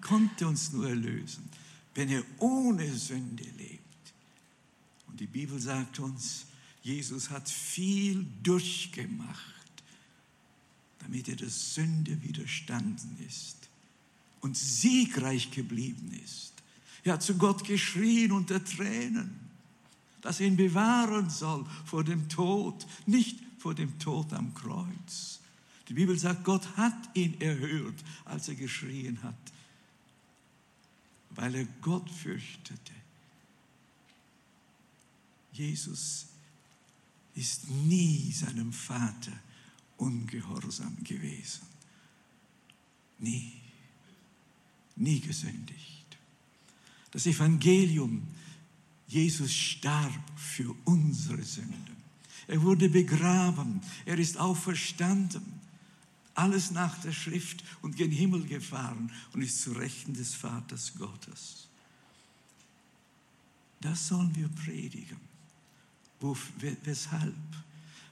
konnte 0.00 0.46
uns 0.46 0.72
nur 0.72 0.88
erlösen, 0.88 1.48
wenn 1.94 2.08
er 2.08 2.22
ohne 2.38 2.92
Sünde 2.94 3.44
lebt. 3.58 3.81
Und 5.12 5.20
die 5.20 5.26
Bibel 5.26 5.60
sagt 5.60 6.00
uns, 6.00 6.46
Jesus 6.82 7.30
hat 7.30 7.48
viel 7.48 8.26
durchgemacht, 8.42 9.38
damit 10.98 11.28
er 11.28 11.36
der 11.36 11.50
Sünde 11.50 12.20
widerstanden 12.22 13.16
ist 13.28 13.56
und 14.40 14.56
siegreich 14.56 15.52
geblieben 15.52 16.10
ist. 16.24 16.52
Er 17.04 17.14
hat 17.14 17.22
zu 17.22 17.36
Gott 17.36 17.64
geschrien 17.64 18.32
unter 18.32 18.64
Tränen 18.64 19.42
das 20.22 20.40
ihn 20.40 20.56
bewahren 20.56 21.28
soll 21.28 21.66
vor 21.84 22.04
dem 22.04 22.28
Tod, 22.28 22.86
nicht 23.06 23.38
vor 23.58 23.74
dem 23.74 23.98
Tod 23.98 24.32
am 24.32 24.54
Kreuz. 24.54 25.40
Die 25.88 25.94
Bibel 25.94 26.18
sagt, 26.18 26.44
Gott 26.44 26.76
hat 26.76 27.10
ihn 27.14 27.38
erhört, 27.40 28.02
als 28.24 28.48
er 28.48 28.54
geschrien 28.54 29.22
hat, 29.22 29.34
weil 31.30 31.54
er 31.56 31.66
Gott 31.82 32.08
fürchtete. 32.08 32.92
Jesus 35.52 36.26
ist 37.34 37.68
nie 37.68 38.32
seinem 38.32 38.72
Vater 38.72 39.32
ungehorsam 39.96 40.96
gewesen. 41.04 41.62
Nie. 43.18 43.52
Nie 44.96 45.20
gesündigt. 45.20 46.18
Das 47.10 47.26
Evangelium 47.26 48.26
Jesus 49.06 49.52
starb 49.52 50.22
für 50.36 50.74
unsere 50.84 51.42
Sünden. 51.42 51.96
Er 52.48 52.62
wurde 52.62 52.88
begraben, 52.88 53.82
er 54.06 54.18
ist 54.18 54.38
auferstanden. 54.38 55.60
Alles 56.34 56.70
nach 56.70 56.98
der 57.02 57.12
Schrift 57.12 57.62
und 57.82 57.96
gen 57.96 58.10
Himmel 58.10 58.46
gefahren 58.46 59.12
und 59.34 59.42
ist 59.42 59.60
zu 59.60 59.72
Rechten 59.72 60.14
des 60.14 60.34
Vaters 60.34 60.94
Gottes. 60.94 61.68
Das 63.82 64.08
sollen 64.08 64.34
wir 64.34 64.48
predigen. 64.48 65.31
Weshalb? 66.84 67.34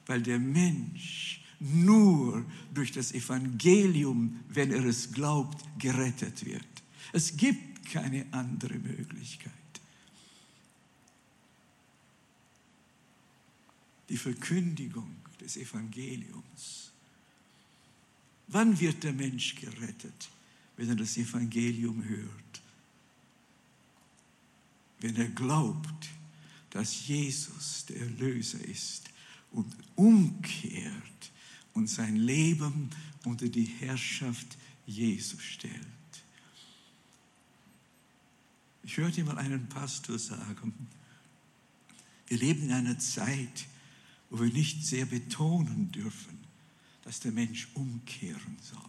Weil 0.05 0.21
der 0.21 0.39
Mensch 0.39 1.41
nur 1.59 2.43
durch 2.73 2.91
das 2.91 3.13
Evangelium, 3.13 4.39
wenn 4.49 4.71
er 4.71 4.83
es 4.85 5.11
glaubt, 5.11 5.63
gerettet 5.77 6.45
wird. 6.45 6.65
Es 7.13 7.37
gibt 7.37 7.85
keine 7.91 8.25
andere 8.31 8.79
Möglichkeit. 8.79 9.53
Die 14.09 14.17
Verkündigung 14.17 15.15
des 15.39 15.55
Evangeliums. 15.57 16.91
Wann 18.47 18.77
wird 18.79 19.03
der 19.03 19.13
Mensch 19.13 19.55
gerettet, 19.55 20.29
wenn 20.77 20.89
er 20.89 20.95
das 20.95 21.15
Evangelium 21.17 22.03
hört? 22.03 22.61
Wenn 24.99 25.15
er 25.15 25.29
glaubt, 25.29 26.09
dass 26.71 27.07
Jesus 27.07 27.85
der 27.87 28.01
Erlöser 28.01 28.63
ist 28.65 29.09
und 29.51 29.73
umkehrt 29.95 31.31
und 31.73 31.87
sein 31.87 32.15
Leben 32.15 32.89
unter 33.25 33.47
die 33.47 33.65
Herrschaft 33.65 34.57
Jesu 34.87 35.37
stellt. 35.37 35.75
Ich 38.83 38.97
hörte 38.97 39.23
mal 39.23 39.37
einen 39.37 39.69
Pastor 39.69 40.17
sagen, 40.17 40.73
wir 42.27 42.37
leben 42.37 42.63
in 42.63 42.71
einer 42.71 42.97
Zeit, 42.97 43.67
wo 44.29 44.39
wir 44.41 44.51
nicht 44.51 44.85
sehr 44.85 45.05
betonen 45.05 45.91
dürfen, 45.91 46.39
dass 47.03 47.19
der 47.19 47.31
Mensch 47.31 47.67
umkehren 47.73 48.57
soll. 48.61 48.79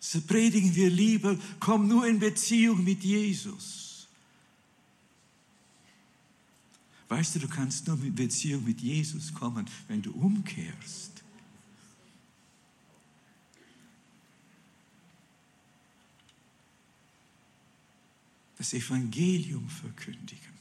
So 0.00 0.20
predigen 0.20 0.74
wir 0.74 0.90
lieber, 0.90 1.38
komm 1.60 1.86
nur 1.86 2.06
in 2.06 2.18
Beziehung 2.18 2.82
mit 2.82 3.04
Jesus. 3.04 3.91
Weißt 7.12 7.34
du, 7.34 7.40
du 7.40 7.48
kannst 7.48 7.86
nur 7.86 8.02
in 8.02 8.14
Beziehung 8.14 8.64
mit 8.64 8.80
Jesus 8.80 9.34
kommen, 9.34 9.66
wenn 9.86 10.00
du 10.00 10.12
umkehrst. 10.12 11.22
Das 18.56 18.72
Evangelium 18.72 19.68
verkündigen. 19.68 20.54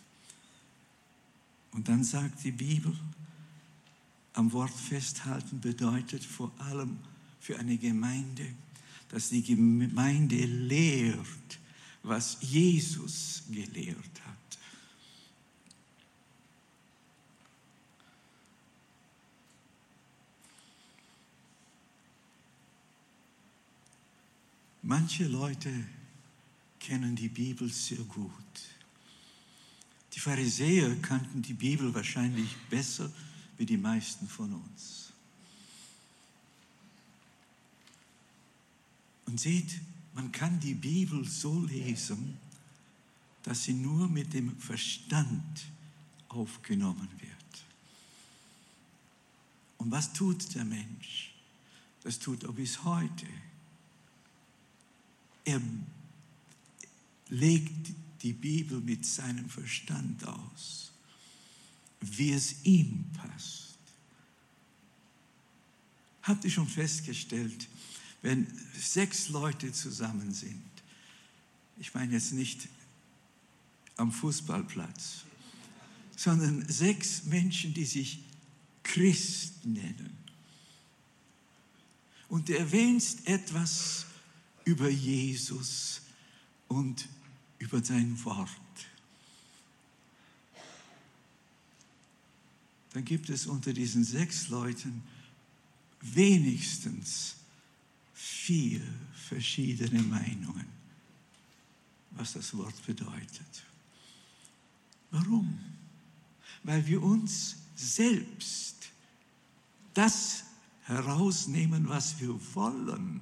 Und 1.71 1.87
dann 1.87 2.03
sagt 2.03 2.43
die 2.43 2.51
Bibel, 2.51 2.99
am 4.33 4.51
Wort 4.51 4.73
festhalten 4.73 5.61
bedeutet 5.61 6.25
vor 6.25 6.51
allem 6.57 6.97
für 7.39 7.57
eine 7.59 7.77
Gemeinde, 7.77 8.45
dass 9.07 9.29
die 9.29 9.41
Gemeinde 9.41 10.35
lehrt, 10.35 11.59
was 12.03 12.39
Jesus 12.41 13.43
gelehrt 13.49 13.95
hat. 14.25 14.31
Manche 24.83 25.25
Leute 25.25 25.71
kennen 26.79 27.15
die 27.15 27.29
Bibel 27.29 27.71
sehr 27.71 28.03
gut. 28.05 28.33
Die 30.13 30.19
Pharisäer 30.19 30.95
kannten 31.01 31.41
die 31.41 31.53
Bibel 31.53 31.93
wahrscheinlich 31.93 32.55
besser 32.69 33.11
wie 33.57 33.65
die 33.65 33.77
meisten 33.77 34.27
von 34.27 34.53
uns. 34.53 35.13
Und 39.27 39.39
seht, 39.39 39.79
man 40.13 40.31
kann 40.31 40.59
die 40.59 40.73
Bibel 40.73 41.25
so 41.27 41.61
lesen, 41.65 42.37
dass 43.43 43.63
sie 43.63 43.73
nur 43.73 44.07
mit 44.07 44.33
dem 44.33 44.57
Verstand 44.59 45.65
aufgenommen 46.27 47.07
wird. 47.19 47.31
Und 49.77 49.91
was 49.91 50.11
tut 50.11 50.53
der 50.55 50.65
Mensch? 50.65 51.33
Das 52.03 52.19
tut 52.19 52.43
er 52.43 52.51
bis 52.51 52.83
heute. 52.83 53.27
Er 55.45 55.61
legt 57.29 57.93
die 58.21 58.33
Bibel 58.33 58.79
mit 58.81 59.05
seinem 59.05 59.49
Verstand 59.49 60.25
aus, 60.27 60.91
wie 62.01 62.33
es 62.33 62.63
ihm 62.63 63.05
passt. 63.13 63.77
Habt 66.23 66.43
ihr 66.43 66.51
schon 66.51 66.67
festgestellt, 66.67 67.67
wenn 68.21 68.47
sechs 68.79 69.29
Leute 69.29 69.71
zusammen 69.71 70.33
sind, 70.33 70.61
ich 71.79 71.93
meine 71.95 72.13
jetzt 72.13 72.33
nicht 72.33 72.67
am 73.97 74.11
Fußballplatz, 74.11 75.23
sondern 76.15 76.67
sechs 76.69 77.23
Menschen, 77.23 77.73
die 77.73 77.85
sich 77.85 78.19
Christ 78.83 79.65
nennen. 79.65 80.15
Und 82.29 82.49
du 82.49 82.57
erwähnst 82.57 83.27
etwas 83.27 84.05
über 84.65 84.89
Jesus 84.89 86.01
und 86.67 87.07
über 87.59 87.83
sein 87.83 88.23
Wort. 88.23 88.49
Dann 92.93 93.05
gibt 93.05 93.29
es 93.29 93.47
unter 93.47 93.73
diesen 93.73 94.03
sechs 94.03 94.49
Leuten 94.49 95.03
wenigstens 96.01 97.35
vier 98.13 98.81
verschiedene 99.13 100.01
Meinungen, 100.01 100.65
was 102.11 102.33
das 102.33 102.55
Wort 102.57 102.85
bedeutet. 102.85 103.63
Warum? 105.11 105.59
Weil 106.63 106.85
wir 106.85 107.01
uns 107.01 107.55
selbst 107.75 108.89
das 109.93 110.43
herausnehmen, 110.83 111.87
was 111.87 112.19
wir 112.19 112.39
wollen, 112.55 113.21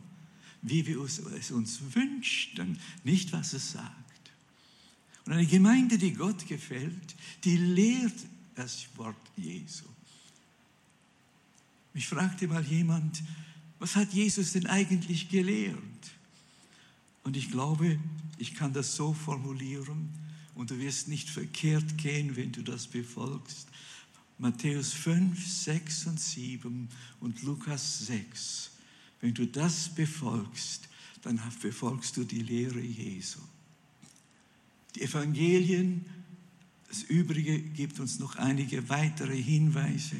wie 0.61 0.85
wir 0.85 1.01
es 1.01 1.51
uns 1.51 1.79
wünschten, 1.93 2.79
nicht 3.03 3.31
was 3.31 3.53
es 3.53 3.71
sagt. 3.71 4.31
Und 5.25 5.33
eine 5.33 5.45
Gemeinde, 5.45 5.97
die 5.97 6.13
Gott 6.13 6.47
gefällt, 6.47 7.15
die 7.43 7.57
lehrt 7.57 8.15
das 8.55 8.87
Wort 8.95 9.15
Jesu. 9.37 9.85
Mich 11.93 12.07
fragte 12.07 12.47
mal 12.47 12.63
jemand, 12.63 13.23
was 13.79 13.95
hat 13.95 14.13
Jesus 14.13 14.53
denn 14.53 14.67
eigentlich 14.67 15.29
gelehrt? 15.29 15.77
Und 17.23 17.37
ich 17.37 17.51
glaube, 17.51 17.99
ich 18.37 18.55
kann 18.55 18.73
das 18.73 18.95
so 18.95 19.13
formulieren 19.13 20.09
und 20.55 20.71
du 20.71 20.79
wirst 20.79 21.07
nicht 21.07 21.29
verkehrt 21.29 21.97
gehen, 21.97 22.35
wenn 22.35 22.51
du 22.51 22.61
das 22.61 22.87
befolgst. 22.87 23.67
Matthäus 24.37 24.93
5, 24.93 25.45
6 25.45 26.07
und 26.07 26.19
7 26.19 26.89
und 27.19 27.43
Lukas 27.43 27.99
6. 28.07 28.71
Wenn 29.21 29.33
du 29.33 29.45
das 29.45 29.93
befolgst, 29.93 30.87
dann 31.21 31.41
befolgst 31.61 32.17
du 32.17 32.23
die 32.23 32.41
Lehre 32.41 32.79
Jesu. 32.79 33.39
Die 34.95 35.01
Evangelien, 35.01 36.05
das 36.87 37.03
Übrige 37.03 37.59
gibt 37.59 37.99
uns 37.99 38.19
noch 38.19 38.35
einige 38.37 38.89
weitere 38.89 39.35
Hinweise. 39.41 40.15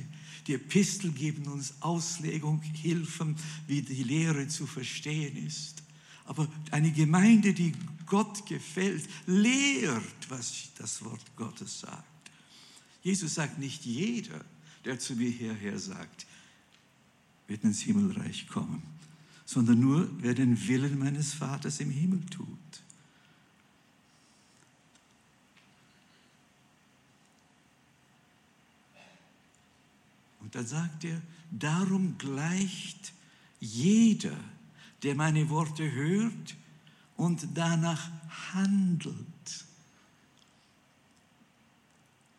Die 0.48 0.54
Epistel 0.54 1.12
geben 1.12 1.48
uns 1.48 1.74
Auslegung, 1.82 2.62
Hilfen, 2.62 3.36
wie 3.68 3.82
die 3.82 4.04
Lehre 4.04 4.48
zu 4.48 4.68
verstehen 4.68 5.38
ist. 5.46 5.84
Aber 6.26 6.48
eine 6.72 6.92
Gemeinde, 6.92 7.54
die 7.54 7.74
Gott 8.06 8.46
gefällt, 8.46 9.08
lehrt, 9.26 10.30
was 10.30 10.70
das 10.78 11.04
Wort 11.04 11.36
Gottes 11.36 11.80
sagt. 11.80 12.04
Jesus 13.02 13.36
sagt 13.36 13.58
nicht 13.58 13.86
jeder, 13.86 14.44
der 14.86 15.00
zu 15.00 15.16
mir 15.16 15.30
hierher 15.30 15.80
sagt, 15.80 16.28
wird 17.50 17.64
ins 17.64 17.82
Himmelreich 17.82 18.48
kommen, 18.48 18.84
sondern 19.44 19.80
nur, 19.80 20.10
wer 20.20 20.36
den 20.36 20.68
Willen 20.68 21.00
meines 21.00 21.34
Vaters 21.34 21.80
im 21.80 21.90
Himmel 21.90 22.24
tut. 22.28 22.48
Und 30.40 30.56
dann 30.56 30.66
sagt 30.66 31.04
er, 31.04 31.22
darum 31.52 32.18
gleicht 32.18 33.14
jeder, 33.60 34.38
der 35.04 35.16
meine 35.16 35.50
Worte 35.50 35.92
hört 35.92 36.56
und 37.18 37.48
danach 37.56 38.12
handelt. 38.54 39.66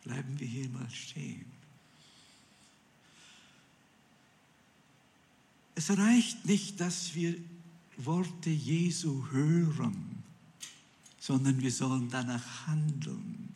Bleiben 0.03 0.39
wir 0.39 0.47
hier 0.47 0.69
mal 0.69 0.89
stehen. 0.89 1.60
Es 5.75 5.89
reicht 5.97 6.45
nicht, 6.45 6.79
dass 6.79 7.15
wir 7.15 7.35
Worte 7.97 8.49
Jesu 8.49 9.25
hören, 9.31 10.23
sondern 11.19 11.61
wir 11.61 11.71
sollen 11.71 12.09
danach 12.09 12.67
handeln. 12.67 13.49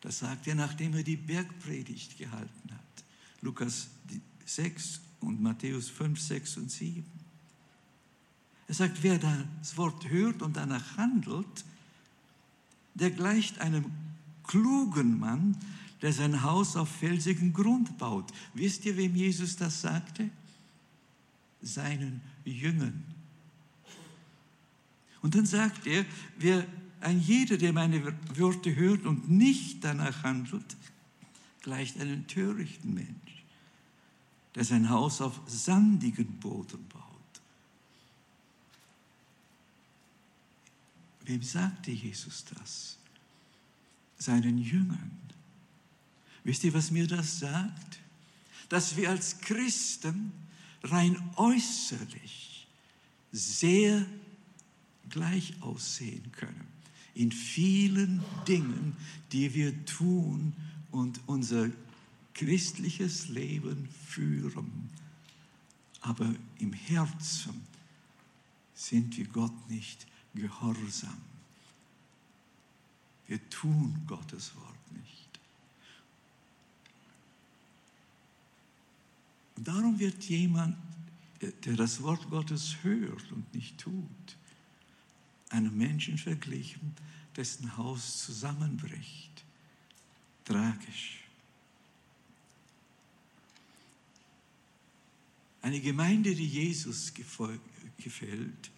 Das 0.00 0.20
sagt 0.20 0.46
er, 0.46 0.54
nachdem 0.54 0.94
er 0.94 1.02
die 1.02 1.16
Bergpredigt 1.16 2.18
gehalten 2.18 2.70
hat. 2.70 3.04
Lukas 3.40 3.88
6 4.44 5.00
und 5.20 5.42
Matthäus 5.42 5.88
5, 5.88 6.20
6 6.20 6.56
und 6.58 6.70
7. 6.70 7.04
Er 8.68 8.74
sagt, 8.74 9.02
wer 9.02 9.18
das 9.18 9.76
Wort 9.76 10.08
hört 10.08 10.42
und 10.42 10.56
danach 10.56 10.96
handelt, 10.96 11.64
der 12.94 13.10
gleicht 13.10 13.60
einem 13.60 13.84
klugen 14.44 15.18
Mann, 15.18 15.56
der 16.02 16.12
sein 16.12 16.42
Haus 16.42 16.76
auf 16.76 16.88
felsigen 16.88 17.52
Grund 17.52 17.98
baut. 17.98 18.32
Wisst 18.54 18.84
ihr, 18.84 18.96
wem 18.96 19.14
Jesus 19.14 19.56
das 19.56 19.80
sagte? 19.80 20.30
Seinen 21.66 22.20
Jüngern. 22.44 23.04
Und 25.22 25.34
dann 25.34 25.46
sagt 25.46 25.86
er, 25.86 26.04
wer 26.38 26.66
ein 27.00 27.20
jeder, 27.20 27.56
der 27.58 27.72
meine 27.72 28.14
Worte 28.36 28.74
hört 28.74 29.04
und 29.06 29.28
nicht 29.28 29.82
danach 29.84 30.22
handelt, 30.22 30.76
gleicht 31.62 32.00
einem 32.00 32.26
törichten 32.26 32.94
Mensch, 32.94 33.44
der 34.54 34.64
sein 34.64 34.88
Haus 34.88 35.20
auf 35.20 35.40
sandigen 35.46 36.38
Boden 36.38 36.86
baut. 36.88 37.02
Wem 41.24 41.42
sagte 41.42 41.90
Jesus 41.90 42.44
das? 42.44 42.98
Seinen 44.16 44.58
Jüngern. 44.58 45.10
Wisst 46.44 46.62
ihr, 46.62 46.72
was 46.72 46.92
mir 46.92 47.08
das 47.08 47.40
sagt? 47.40 47.98
Dass 48.68 48.96
wir 48.96 49.10
als 49.10 49.40
Christen 49.40 50.32
rein 50.90 51.16
äußerlich 51.36 52.66
sehr 53.32 54.06
gleich 55.08 55.54
aussehen 55.60 56.32
können. 56.32 56.66
In 57.14 57.32
vielen 57.32 58.22
Dingen, 58.46 58.96
die 59.32 59.54
wir 59.54 59.84
tun 59.86 60.52
und 60.90 61.20
unser 61.26 61.70
christliches 62.34 63.28
Leben 63.28 63.88
führen. 64.06 64.90
Aber 66.02 66.34
im 66.58 66.72
Herzen 66.72 67.66
sind 68.74 69.16
wir 69.16 69.26
Gott 69.26 69.70
nicht 69.70 70.06
gehorsam. 70.34 71.16
Wir 73.26 73.48
tun 73.48 74.02
Gottes 74.06 74.54
Wort 74.54 74.92
nicht. 74.92 75.40
Und 79.44 79.45
darum 79.56 79.98
wird 79.98 80.24
jemand, 80.24 80.76
der 81.40 81.74
das 81.74 82.02
Wort 82.02 82.28
Gottes 82.30 82.76
hört 82.82 83.32
und 83.32 83.52
nicht 83.54 83.78
tut, 83.78 84.36
einem 85.50 85.76
Menschen 85.76 86.18
verglichen, 86.18 86.94
dessen 87.36 87.76
Haus 87.76 88.24
zusammenbricht. 88.24 89.44
Tragisch. 90.44 91.20
Eine 95.62 95.80
Gemeinde, 95.80 96.34
die 96.34 96.46
Jesus 96.46 97.12
gefällt, 97.12 98.70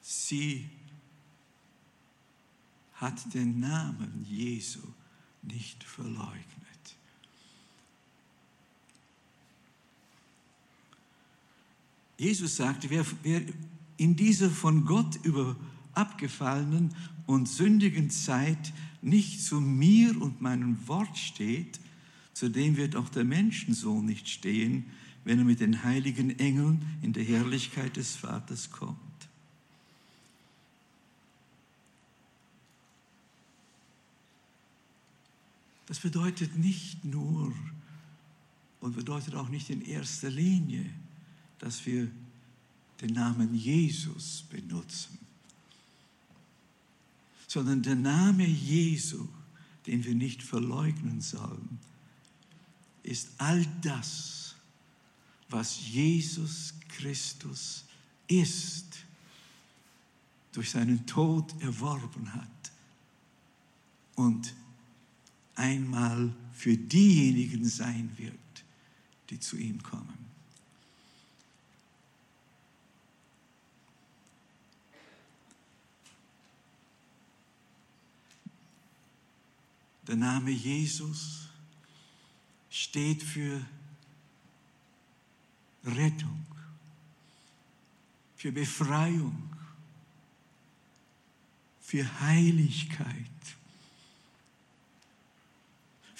sie 0.00 0.70
hat 2.94 3.34
den 3.34 3.58
Namen 3.58 4.24
Jesu 4.28 4.80
nicht 5.42 5.82
verleugnet. 5.82 6.39
Jesus 12.20 12.56
sagte, 12.56 12.90
wer, 12.90 13.06
wer 13.22 13.40
in 13.96 14.14
dieser 14.14 14.50
von 14.50 14.84
Gott 14.84 15.18
über 15.24 15.56
abgefallenen 15.94 16.94
und 17.24 17.48
sündigen 17.48 18.10
Zeit 18.10 18.74
nicht 19.00 19.42
zu 19.42 19.58
mir 19.58 20.20
und 20.20 20.42
meinem 20.42 20.86
Wort 20.86 21.16
steht, 21.16 21.80
zu 22.34 22.50
dem 22.50 22.76
wird 22.76 22.94
auch 22.94 23.08
der 23.08 23.24
Menschensohn 23.24 24.04
nicht 24.04 24.28
stehen, 24.28 24.84
wenn 25.24 25.38
er 25.38 25.46
mit 25.46 25.60
den 25.60 25.82
heiligen 25.82 26.38
Engeln 26.38 26.84
in 27.00 27.14
der 27.14 27.24
Herrlichkeit 27.24 27.96
des 27.96 28.16
Vaters 28.16 28.70
kommt. 28.70 28.98
Das 35.86 36.00
bedeutet 36.00 36.58
nicht 36.58 37.02
nur 37.02 37.50
und 38.80 38.94
bedeutet 38.94 39.34
auch 39.36 39.48
nicht 39.48 39.70
in 39.70 39.80
erster 39.80 40.28
Linie, 40.28 40.84
dass 41.60 41.86
wir 41.86 42.10
den 43.00 43.14
Namen 43.14 43.54
Jesus 43.54 44.44
benutzen, 44.50 45.18
sondern 47.46 47.82
der 47.82 47.96
Name 47.96 48.46
Jesu, 48.46 49.28
den 49.86 50.04
wir 50.04 50.14
nicht 50.14 50.42
verleugnen 50.42 51.20
sollen, 51.20 51.78
ist 53.02 53.30
all 53.38 53.64
das, 53.82 54.54
was 55.48 55.86
Jesus 55.88 56.74
Christus 56.88 57.84
ist, 58.28 59.04
durch 60.52 60.70
seinen 60.70 61.06
Tod 61.06 61.54
erworben 61.60 62.32
hat 62.34 62.72
und 64.16 64.54
einmal 65.54 66.34
für 66.52 66.76
diejenigen 66.76 67.64
sein 67.64 68.10
wird, 68.16 68.34
die 69.30 69.38
zu 69.38 69.56
ihm 69.56 69.82
kommen. 69.82 70.29
Der 80.10 80.16
Name 80.16 80.50
Jesus 80.50 81.46
steht 82.68 83.22
für 83.22 83.64
Rettung, 85.84 86.44
für 88.34 88.50
Befreiung, 88.50 89.48
für 91.80 92.20
Heiligkeit 92.20 93.30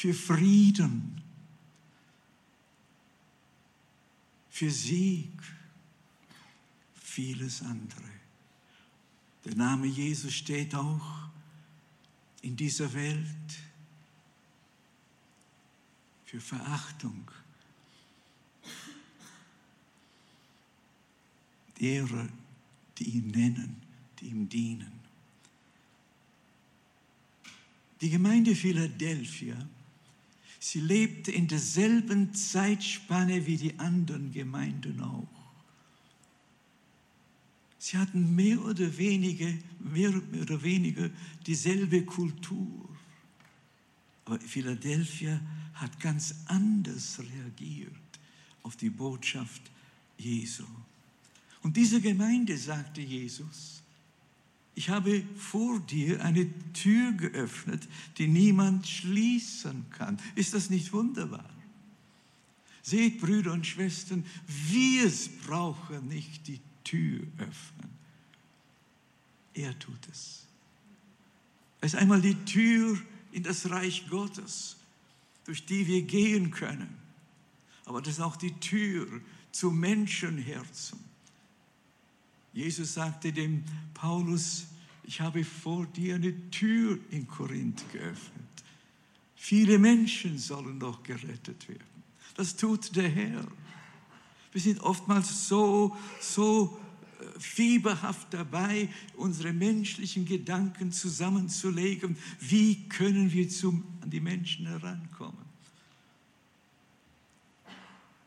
für 0.00 0.14
Frieden, 0.14 1.20
für 4.48 4.70
Sieg, 4.70 5.30
vieles 6.94 7.60
andere. 7.60 8.10
Der 9.44 9.56
Name 9.56 9.86
Jesus 9.86 10.32
steht 10.32 10.74
auch 10.74 11.28
in 12.40 12.56
dieser 12.56 12.90
Welt 12.94 13.26
für 16.30 16.40
Verachtung. 16.40 17.28
Derer, 21.80 22.28
die 22.98 23.04
ihn 23.04 23.28
nennen, 23.28 23.82
die 24.20 24.26
ihm 24.26 24.48
dienen. 24.48 24.92
Die 28.00 28.10
Gemeinde 28.10 28.54
Philadelphia 28.54 29.56
Sie 30.62 30.80
lebte 30.80 31.32
in 31.32 31.48
derselben 31.48 32.34
Zeitspanne 32.34 33.46
wie 33.46 33.56
die 33.56 33.78
anderen 33.78 34.30
Gemeinden 34.30 35.00
auch. 35.00 35.26
Sie 37.78 37.96
hatten 37.96 38.36
mehr 38.36 38.62
oder 38.62 38.98
weniger, 38.98 39.50
mehr 39.78 40.12
oder 40.38 40.62
weniger 40.62 41.08
dieselbe 41.46 42.04
Kultur. 42.04 42.90
Aber 44.26 44.38
Philadelphia 44.38 45.40
hat 45.80 45.98
ganz 46.00 46.34
anders 46.46 47.18
reagiert 47.18 47.92
auf 48.62 48.76
die 48.76 48.90
Botschaft 48.90 49.62
Jesu. 50.18 50.64
Und 51.62 51.76
diese 51.76 52.00
Gemeinde 52.00 52.56
sagte 52.56 53.00
Jesus, 53.00 53.82
ich 54.74 54.88
habe 54.88 55.24
vor 55.36 55.80
dir 55.80 56.24
eine 56.24 56.48
Tür 56.72 57.12
geöffnet, 57.12 57.86
die 58.18 58.28
niemand 58.28 58.86
schließen 58.86 59.84
kann. 59.90 60.18
Ist 60.34 60.54
das 60.54 60.70
nicht 60.70 60.92
wunderbar? 60.92 61.48
Seht, 62.82 63.20
Brüder 63.20 63.52
und 63.52 63.66
Schwestern, 63.66 64.24
wir 64.46 65.10
brauchen 65.46 66.08
nicht 66.08 66.46
die 66.46 66.60
Tür 66.84 67.20
öffnen. 67.38 67.90
Er 69.54 69.78
tut 69.78 70.08
es. 70.10 70.46
Es 71.80 71.94
ist 71.94 71.98
einmal 71.98 72.22
die 72.22 72.36
Tür 72.44 72.98
in 73.32 73.42
das 73.42 73.68
Reich 73.70 74.08
Gottes, 74.08 74.76
durch 75.50 75.66
die 75.66 75.84
wir 75.88 76.02
gehen 76.02 76.52
können. 76.52 76.96
Aber 77.84 78.00
das 78.00 78.14
ist 78.14 78.20
auch 78.20 78.36
die 78.36 78.52
Tür 78.60 79.20
zu 79.50 79.72
Menschenherzen 79.72 81.00
Jesus 82.52 82.94
sagte 82.94 83.32
dem 83.32 83.64
Paulus, 83.94 84.66
ich 85.04 85.20
habe 85.20 85.44
vor 85.44 85.86
dir 85.86 86.16
eine 86.16 86.50
Tür 86.50 86.98
in 87.10 87.26
Korinth 87.26 87.84
geöffnet. 87.92 88.44
Viele 89.36 89.78
Menschen 89.78 90.36
sollen 90.38 90.78
doch 90.78 91.02
gerettet 91.02 91.68
werden. 91.68 92.02
Das 92.34 92.56
tut 92.56 92.94
der 92.96 93.08
Herr. 93.08 93.46
Wir 94.52 94.60
sind 94.60 94.80
oftmals 94.80 95.48
so, 95.48 95.96
so 96.20 96.79
fieberhaft 97.42 98.32
dabei, 98.32 98.88
unsere 99.16 99.52
menschlichen 99.52 100.24
Gedanken 100.24 100.92
zusammenzulegen. 100.92 102.16
Wie 102.38 102.88
können 102.88 103.32
wir 103.32 103.48
zum, 103.48 103.84
an 104.00 104.10
die 104.10 104.20
Menschen 104.20 104.66
herankommen? 104.66 105.44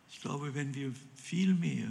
Ich 0.10 0.22
glaube, 0.22 0.54
wenn 0.54 0.74
wir 0.74 0.94
viel 1.16 1.54
mehr 1.54 1.90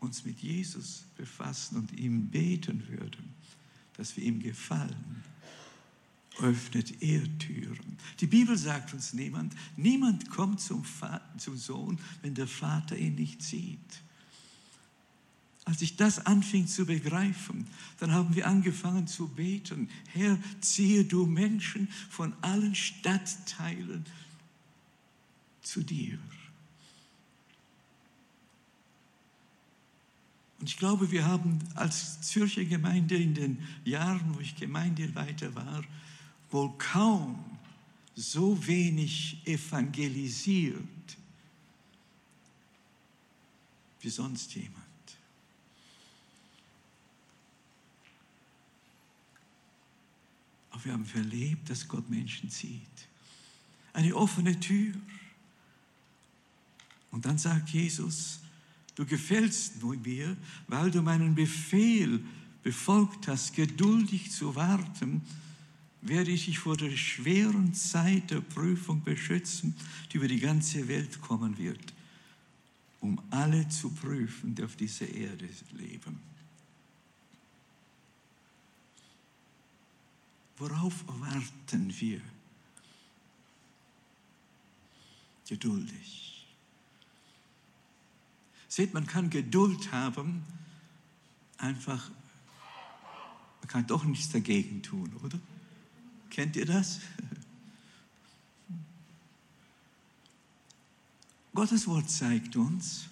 uns 0.00 0.24
mit 0.24 0.40
Jesus 0.40 1.04
befassen 1.16 1.76
und 1.76 1.98
ihm 1.98 2.28
beten 2.28 2.86
würden, 2.88 3.34
dass 3.96 4.16
wir 4.16 4.24
ihm 4.24 4.40
gefallen, 4.40 5.22
öffnet 6.40 7.02
er 7.02 7.22
Türen. 7.38 7.98
Die 8.20 8.26
Bibel 8.26 8.56
sagt 8.56 8.94
uns 8.94 9.12
niemand, 9.12 9.54
niemand 9.76 10.30
kommt 10.30 10.60
zum, 10.60 10.84
Vater, 10.84 11.38
zum 11.38 11.56
Sohn, 11.56 11.98
wenn 12.22 12.34
der 12.34 12.46
Vater 12.46 12.96
ihn 12.96 13.14
nicht 13.14 13.42
sieht. 13.42 14.02
Als 15.64 15.80
ich 15.80 15.96
das 15.96 16.26
anfing 16.26 16.66
zu 16.66 16.86
begreifen, 16.86 17.68
dann 17.98 18.12
haben 18.12 18.34
wir 18.34 18.46
angefangen 18.46 19.06
zu 19.06 19.28
beten. 19.28 19.88
Herr, 20.12 20.38
ziehe 20.60 21.04
du 21.04 21.26
Menschen 21.26 21.88
von 22.10 22.32
allen 22.40 22.74
Stadtteilen 22.74 24.04
zu 25.62 25.82
dir. 25.82 26.18
Und 30.58 30.68
ich 30.68 30.76
glaube, 30.76 31.10
wir 31.10 31.26
haben 31.26 31.58
als 31.74 32.20
Zürcher 32.20 32.64
Gemeinde 32.64 33.16
in 33.16 33.34
den 33.34 33.58
Jahren, 33.84 34.34
wo 34.34 34.40
ich 34.40 34.54
Gemeindeleiter 34.54 35.54
war, 35.54 35.82
wohl 36.50 36.72
kaum 36.78 37.44
so 38.14 38.64
wenig 38.66 39.38
evangelisiert 39.44 40.78
wie 44.00 44.10
sonst 44.10 44.54
jemand. 44.54 44.81
Aber 50.72 50.84
wir 50.84 50.92
haben 50.92 51.04
verlebt, 51.04 51.70
dass 51.70 51.86
Gott 51.86 52.08
Menschen 52.10 52.50
zieht. 52.50 52.80
Eine 53.92 54.16
offene 54.16 54.58
Tür. 54.58 54.94
Und 57.10 57.26
dann 57.26 57.38
sagt 57.38 57.68
Jesus, 57.70 58.40
du 58.94 59.04
gefällst 59.04 59.82
mir, 59.82 60.36
weil 60.66 60.90
du 60.90 61.02
meinen 61.02 61.34
Befehl 61.34 62.24
befolgt 62.62 63.28
hast, 63.28 63.54
geduldig 63.54 64.30
zu 64.30 64.54
warten, 64.54 65.20
werde 66.00 66.30
ich 66.30 66.46
dich 66.46 66.58
vor 66.58 66.76
der 66.76 66.96
schweren 66.96 67.74
Zeit 67.74 68.30
der 68.30 68.40
Prüfung 68.40 69.02
beschützen, 69.04 69.74
die 70.10 70.16
über 70.16 70.28
die 70.28 70.40
ganze 70.40 70.88
Welt 70.88 71.20
kommen 71.20 71.58
wird, 71.58 71.92
um 73.00 73.20
alle 73.30 73.68
zu 73.68 73.90
prüfen, 73.90 74.54
die 74.54 74.64
auf 74.64 74.74
dieser 74.74 75.08
Erde 75.08 75.48
leben. 75.72 76.31
Worauf 80.62 81.04
warten 81.08 81.92
wir? 81.98 82.20
Geduldig. 85.48 86.46
Seht, 88.68 88.94
man 88.94 89.08
kann 89.08 89.28
Geduld 89.28 89.90
haben, 89.90 90.44
einfach, 91.58 92.12
man 93.60 93.66
kann 93.66 93.88
doch 93.88 94.04
nichts 94.04 94.30
dagegen 94.30 94.84
tun, 94.84 95.12
oder? 95.24 95.40
Kennt 96.30 96.54
ihr 96.54 96.66
das? 96.66 97.00
Gottes 101.56 101.88
Wort 101.88 102.08
zeigt 102.08 102.54
uns, 102.54 103.08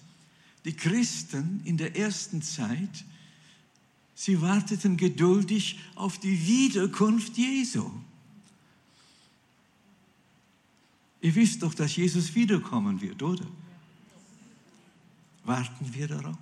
die 0.63 0.73
Christen 0.73 1.59
in 1.65 1.75
der 1.75 1.97
ersten 1.97 2.41
Zeit 2.41 3.03
Sie 4.23 4.39
warteten 4.39 4.97
geduldig 4.97 5.79
auf 5.95 6.19
die 6.19 6.45
Wiederkunft 6.45 7.35
Jesu. 7.39 7.89
Ihr 11.21 11.33
wisst 11.33 11.63
doch, 11.63 11.73
dass 11.73 11.95
Jesus 11.95 12.35
wiederkommen 12.35 13.01
wird, 13.01 13.23
oder? 13.23 13.47
Warten 15.43 15.91
wir 15.91 16.07
darauf. 16.07 16.37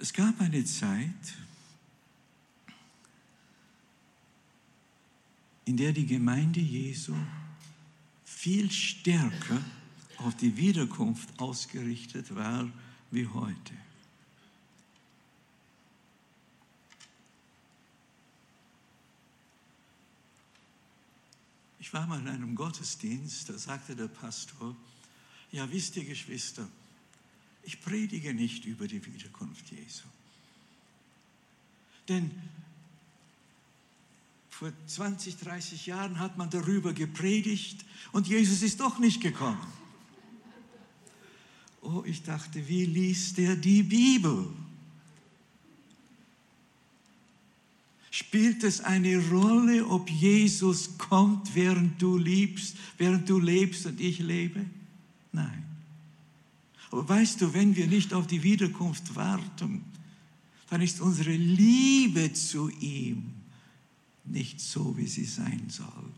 Es 0.00 0.12
gab 0.12 0.40
eine 0.40 0.64
Zeit, 0.64 1.36
in 5.64 5.76
der 5.76 5.92
die 5.92 6.06
Gemeinde 6.06 6.58
Jesu 6.58 7.14
viel 8.24 8.68
stärker 8.68 9.62
auf 10.24 10.36
die 10.36 10.56
Wiederkunft 10.56 11.28
ausgerichtet 11.38 12.34
war 12.34 12.70
wie 13.10 13.26
heute. 13.26 13.74
Ich 21.78 21.92
war 21.92 22.06
mal 22.06 22.20
in 22.20 22.28
einem 22.28 22.54
Gottesdienst, 22.54 23.50
da 23.50 23.58
sagte 23.58 23.94
der 23.94 24.08
Pastor, 24.08 24.74
ja 25.50 25.70
wisst 25.70 25.96
ihr 25.96 26.04
Geschwister, 26.04 26.66
ich 27.64 27.82
predige 27.82 28.32
nicht 28.32 28.64
über 28.64 28.88
die 28.88 29.04
Wiederkunft 29.04 29.70
Jesu. 29.70 30.04
Denn 32.08 32.30
vor 34.48 34.72
20, 34.86 35.36
30 35.38 35.86
Jahren 35.86 36.18
hat 36.18 36.38
man 36.38 36.48
darüber 36.50 36.92
gepredigt 36.92 37.84
und 38.12 38.26
Jesus 38.26 38.62
ist 38.62 38.80
doch 38.80 38.98
nicht 38.98 39.20
gekommen. 39.20 39.60
Oh, 41.82 42.02
ich 42.06 42.22
dachte, 42.22 42.66
wie 42.68 42.86
liest 42.86 43.38
der 43.38 43.56
die 43.56 43.82
Bibel? 43.82 44.46
Spielt 48.10 48.62
es 48.62 48.80
eine 48.80 49.18
Rolle, 49.30 49.86
ob 49.86 50.08
Jesus 50.08 50.96
kommt, 50.96 51.54
während 51.54 52.00
du 52.00 52.16
liebst, 52.16 52.76
während 52.98 53.28
du 53.28 53.38
lebst 53.38 53.86
und 53.86 54.00
ich 54.00 54.20
lebe? 54.20 54.64
Nein. 55.32 55.64
Aber 56.90 57.08
weißt 57.08 57.40
du, 57.40 57.54
wenn 57.54 57.74
wir 57.74 57.86
nicht 57.86 58.12
auf 58.12 58.26
die 58.26 58.42
Wiederkunft 58.42 59.16
warten, 59.16 59.82
dann 60.68 60.82
ist 60.82 61.00
unsere 61.00 61.32
Liebe 61.32 62.32
zu 62.32 62.68
ihm 62.80 63.32
nicht 64.24 64.60
so, 64.60 64.96
wie 64.96 65.06
sie 65.06 65.24
sein 65.24 65.64
soll. 65.68 66.12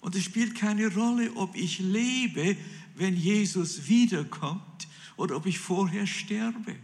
Und 0.00 0.14
es 0.14 0.22
spielt 0.22 0.54
keine 0.54 0.86
Rolle, 0.94 1.32
ob 1.34 1.56
ich 1.56 1.80
lebe, 1.80 2.56
wenn 2.96 3.16
Jesus 3.16 3.88
wiederkommt 3.88 4.88
oder 5.16 5.36
ob 5.36 5.46
ich 5.46 5.58
vorher 5.58 6.06
sterbe. 6.06 6.74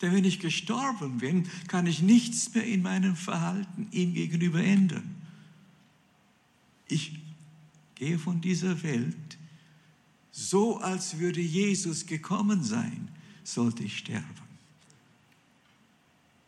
Denn 0.00 0.14
wenn 0.14 0.24
ich 0.24 0.40
gestorben 0.40 1.18
bin, 1.18 1.48
kann 1.68 1.86
ich 1.86 2.00
nichts 2.00 2.54
mehr 2.54 2.64
in 2.64 2.82
meinem 2.82 3.16
Verhalten 3.16 3.88
ihm 3.90 4.14
gegenüber 4.14 4.62
ändern. 4.62 5.16
Ich 6.88 7.18
gehe 7.96 8.18
von 8.18 8.40
dieser 8.40 8.82
Welt 8.82 9.16
so, 10.32 10.78
als 10.78 11.18
würde 11.18 11.40
Jesus 11.40 12.06
gekommen 12.06 12.62
sein, 12.62 13.08
sollte 13.44 13.82
ich 13.82 13.98
sterben. 13.98 14.24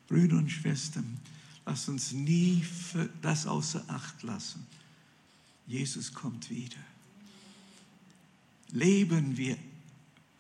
Brüder 0.08 0.36
und 0.36 0.50
Schwestern, 0.50 1.18
lasst 1.66 1.88
uns 1.88 2.12
nie 2.12 2.64
das 3.20 3.46
außer 3.46 3.84
Acht 3.88 4.22
lassen. 4.22 4.66
Jesus 5.66 6.12
kommt 6.12 6.48
wieder 6.48 6.78
leben 8.72 9.36
wir 9.36 9.56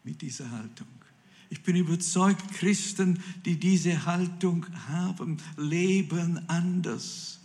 mit 0.04 0.20
dieser 0.22 0.50
Haltung. 0.50 0.88
Ich 1.50 1.62
bin 1.62 1.76
überzeugt, 1.76 2.54
Christen, 2.54 3.22
die 3.44 3.60
diese 3.60 4.06
Haltung 4.06 4.66
haben, 4.88 5.36
leben 5.56 6.48
anders. 6.48 7.40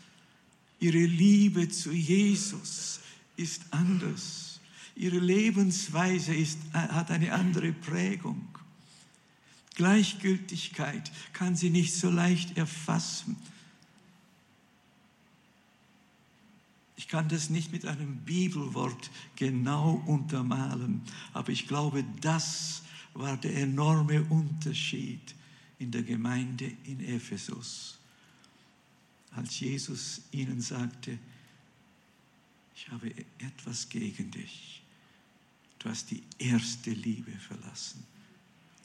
Ihre 0.80 1.06
Liebe 1.06 1.70
zu 1.70 1.92
Jesus 1.92 3.02
ist 3.36 3.62
anders. 3.72 4.60
Ihre 4.96 5.20
Lebensweise 5.20 6.34
ist, 6.34 6.58
hat 6.74 7.12
eine 7.12 7.34
andere 7.34 7.74
Prägung. 7.74 8.48
Gleichgültigkeit 9.76 11.12
kann 11.34 11.56
sie 11.56 11.70
nicht 11.70 11.94
so 11.94 12.10
leicht 12.10 12.58
erfassen. 12.58 13.36
Ich 16.98 17.08
kann 17.08 17.30
das 17.30 17.50
nicht 17.50 17.72
mit 17.72 17.86
einem 17.86 18.18
Bibelwort 18.18 19.12
genau 19.36 20.04
untermalen, 20.08 21.04
aber 21.32 21.50
ich 21.50 21.68
glaube, 21.68 22.04
das 22.22 22.82
war 23.14 23.38
der 23.38 23.56
enorme 23.56 24.24
Unterschied 24.24 25.36
in 25.80 25.92
der 25.92 26.04
Gemeinde 26.04 26.72
in 26.86 27.00
Ephesus. 27.00 28.00
Als 29.32 29.60
Jesus 29.60 30.22
ihnen 30.32 30.60
sagte, 30.60 31.20
ich 32.76 32.90
habe 32.90 33.12
etwas 33.40 33.88
gegen 33.90 34.32
dich. 34.32 34.82
Du 35.80 35.90
hast 35.90 36.10
die 36.10 36.24
erste 36.40 36.92
Liebe 36.92 37.32
verlassen. 37.32 38.04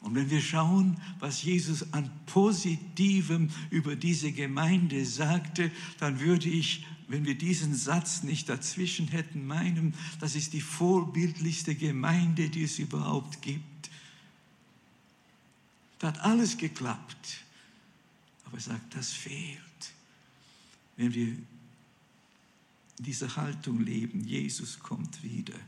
Und 0.01 0.15
wenn 0.15 0.29
wir 0.29 0.41
schauen, 0.41 0.97
was 1.19 1.43
Jesus 1.43 1.93
an 1.93 2.11
Positivem 2.25 3.49
über 3.69 3.95
diese 3.95 4.31
Gemeinde 4.31 5.05
sagte, 5.05 5.71
dann 5.99 6.19
würde 6.19 6.49
ich, 6.49 6.85
wenn 7.07 7.25
wir 7.25 7.35
diesen 7.35 7.75
Satz 7.75 8.23
nicht 8.23 8.49
dazwischen 8.49 9.07
hätten, 9.07 9.45
meinen, 9.45 9.93
das 10.19 10.35
ist 10.35 10.53
die 10.53 10.61
vorbildlichste 10.61 11.75
Gemeinde, 11.75 12.49
die 12.49 12.63
es 12.63 12.79
überhaupt 12.79 13.41
gibt. 13.41 13.89
Da 15.99 16.07
hat 16.07 16.19
alles 16.19 16.57
geklappt. 16.57 17.43
Aber 18.45 18.57
er 18.57 18.61
sagt, 18.61 18.95
das 18.95 19.11
fehlt. 19.11 19.59
Wenn 20.97 21.13
wir 21.13 21.27
in 21.27 21.45
dieser 22.99 23.35
Haltung 23.35 23.81
leben, 23.81 24.23
Jesus 24.23 24.79
kommt 24.79 25.23
wieder. 25.23 25.59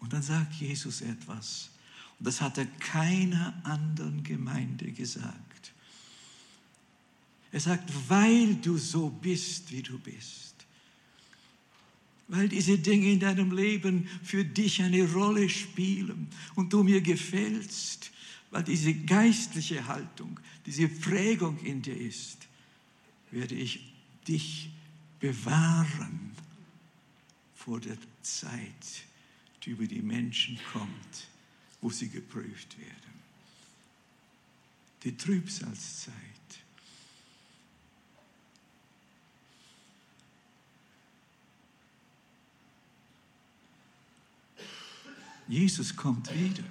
Und 0.00 0.12
dann 0.12 0.22
sagt 0.22 0.54
Jesus 0.54 1.02
etwas. 1.02 1.70
Und 2.18 2.26
das 2.26 2.40
hat 2.40 2.58
er 2.58 2.66
keiner 2.66 3.54
anderen 3.64 4.22
Gemeinde 4.22 4.90
gesagt. 4.92 5.49
Er 7.60 7.76
sagt, 7.76 7.90
weil 8.08 8.54
du 8.54 8.78
so 8.78 9.10
bist, 9.10 9.70
wie 9.70 9.82
du 9.82 9.98
bist. 9.98 10.54
Weil 12.28 12.48
diese 12.48 12.78
Dinge 12.78 13.12
in 13.12 13.20
deinem 13.20 13.54
Leben 13.54 14.08
für 14.22 14.46
dich 14.46 14.80
eine 14.80 15.06
Rolle 15.12 15.46
spielen 15.50 16.28
und 16.54 16.72
du 16.72 16.82
mir 16.82 17.02
gefällst, 17.02 18.12
weil 18.50 18.64
diese 18.64 18.94
geistliche 18.94 19.86
Haltung, 19.86 20.40
diese 20.64 20.88
Prägung 20.88 21.58
in 21.58 21.82
dir 21.82 22.00
ist, 22.00 22.38
werde 23.30 23.56
ich 23.56 23.92
dich 24.26 24.70
bewahren 25.18 26.30
vor 27.54 27.78
der 27.78 27.98
Zeit, 28.22 29.04
die 29.62 29.72
über 29.72 29.86
die 29.86 30.00
Menschen 30.00 30.58
kommt, 30.72 31.28
wo 31.82 31.90
sie 31.90 32.08
geprüft 32.08 32.78
werden. 32.78 33.12
Die 35.04 35.14
Trübsalzeit. 35.14 36.39
Jesus 45.50 45.96
kommt 45.96 46.32
wieder. 46.32 46.62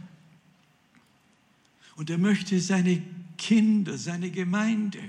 Und 1.95 2.09
er 2.09 2.17
möchte 2.17 2.59
seine 2.61 3.03
Kinder, 3.37 3.97
seine 3.97 4.31
Gemeinde 4.31 4.99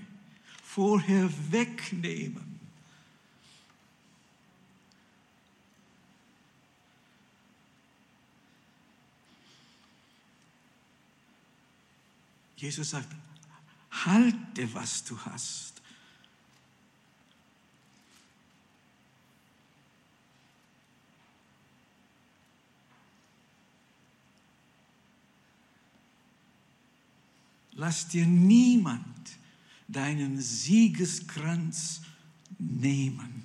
vorher 0.63 1.31
wegnehmen. 1.51 2.59
Jesus 12.57 12.91
sagt, 12.91 13.09
halte, 13.91 14.75
was 14.75 15.05
du 15.05 15.17
hast. 15.19 15.80
Lass 27.81 28.07
dir 28.09 28.27
niemand 28.27 29.39
deinen 29.89 30.39
Siegeskranz 30.39 32.03
nehmen. 32.59 33.43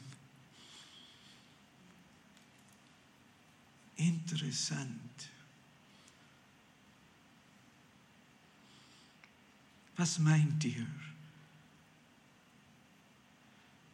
Interessant. 3.96 5.30
Was 9.96 10.20
meint 10.20 10.66
ihr? 10.66 10.86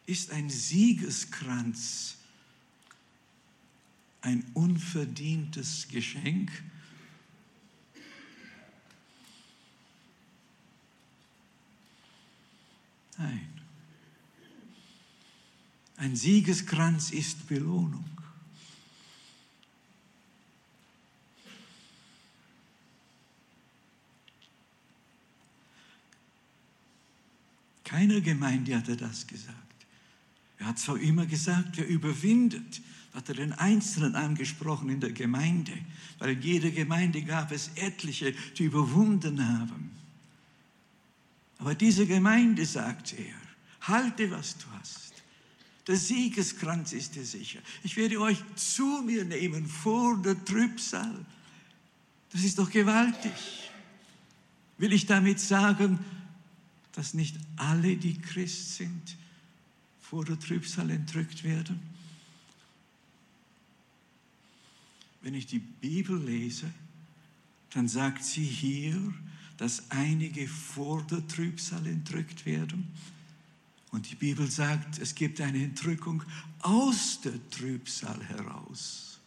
Ist 0.08 0.32
ein 0.32 0.50
Siegeskranz 0.50 2.16
ein 4.22 4.44
unverdientes 4.56 5.88
Geschenk? 5.88 6.52
Nein. 13.22 13.48
Ein 15.98 16.16
Siegeskranz 16.16 17.12
ist 17.12 17.48
Belohnung. 17.48 18.06
Keiner 27.84 28.22
Gemeinde 28.22 28.76
hat 28.76 28.88
er 28.88 28.96
das 28.96 29.28
gesagt. 29.28 29.58
Er 30.58 30.68
hat 30.68 30.80
zwar 30.80 30.98
immer 30.98 31.26
gesagt, 31.26 31.78
wer 31.78 31.88
überwindet, 31.88 32.82
hat 33.14 33.30
er 33.30 33.36
den 33.36 33.52
Einzelnen 33.54 34.16
angesprochen 34.16 34.90
in 34.90 35.02
der 35.02 35.12
Gemeinde, 35.12 35.74
weil 36.18 36.32
in 36.32 36.42
jeder 36.42 36.72
Gemeinde 36.72 37.22
gab 37.22 37.52
es 37.52 37.70
etliche, 37.76 38.34
die 38.58 38.64
überwunden 38.64 39.46
haben. 39.48 40.01
Aber 41.62 41.76
diese 41.76 42.08
Gemeinde, 42.08 42.66
sagt 42.66 43.14
er, 43.14 43.36
halte, 43.82 44.32
was 44.32 44.58
du 44.58 44.66
hast. 44.80 45.14
Der 45.86 45.96
Siegeskranz 45.96 46.92
ist 46.92 47.14
dir 47.14 47.24
sicher. 47.24 47.60
Ich 47.84 47.98
werde 47.98 48.20
euch 48.20 48.40
zu 48.56 49.04
mir 49.04 49.24
nehmen 49.26 49.68
vor 49.68 50.20
der 50.24 50.44
Trübsal. 50.44 51.24
Das 52.32 52.44
ist 52.44 52.58
doch 52.58 52.72
gewaltig. 52.72 53.70
Will 54.80 54.92
ich 54.92 55.06
damit 55.06 55.40
sagen, 55.40 56.00
dass 56.94 57.14
nicht 57.14 57.38
alle, 57.58 57.96
die 57.96 58.20
Christ 58.20 58.78
sind, 58.78 59.16
vor 60.02 60.26
der 60.26 60.40
Trübsal 60.40 60.90
entrückt 60.90 61.44
werden? 61.44 61.80
Wenn 65.22 65.36
ich 65.36 65.46
die 65.46 65.60
Bibel 65.60 66.18
lese, 66.18 66.72
dann 67.70 67.88
sagt 67.88 68.24
sie 68.24 68.44
hier, 68.44 69.14
dass 69.62 69.92
einige 69.92 70.48
vor 70.48 71.04
der 71.04 71.28
Trübsal 71.28 71.86
entrückt 71.86 72.48
werden. 72.48 72.92
Und 73.92 74.10
die 74.10 74.16
Bibel 74.16 74.50
sagt, 74.50 74.98
es 74.98 75.14
gibt 75.14 75.40
eine 75.40 75.64
Entrückung 75.64 76.24
aus 76.62 77.22
der 77.22 77.48
Trübsal 77.52 78.24
heraus. 78.24 79.20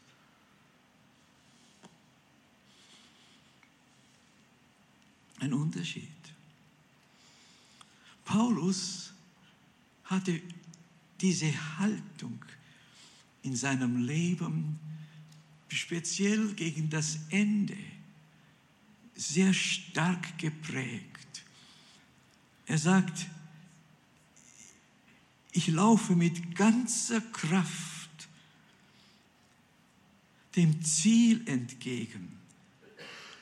Ein 5.39 5.53
Unterschied. 5.55 6.09
Paulus 8.25 9.13
hatte 10.03 10.41
diese 11.21 11.79
Haltung 11.79 12.45
in 13.43 13.55
seinem 13.55 14.05
Leben 14.05 14.81
speziell 15.69 16.55
gegen 16.55 16.91
das 16.91 17.21
Ende 17.31 17.94
sehr 19.15 19.53
stark 19.53 20.39
geprägt. 20.39 21.45
Er 22.67 22.79
sagt, 22.79 23.27
ich 25.53 25.69
laufe 25.69 26.17
mit 26.17 26.57
ganzer 26.57 27.21
Kraft 27.21 28.29
dem 30.57 30.83
Ziel 30.83 31.47
entgegen, 31.49 32.39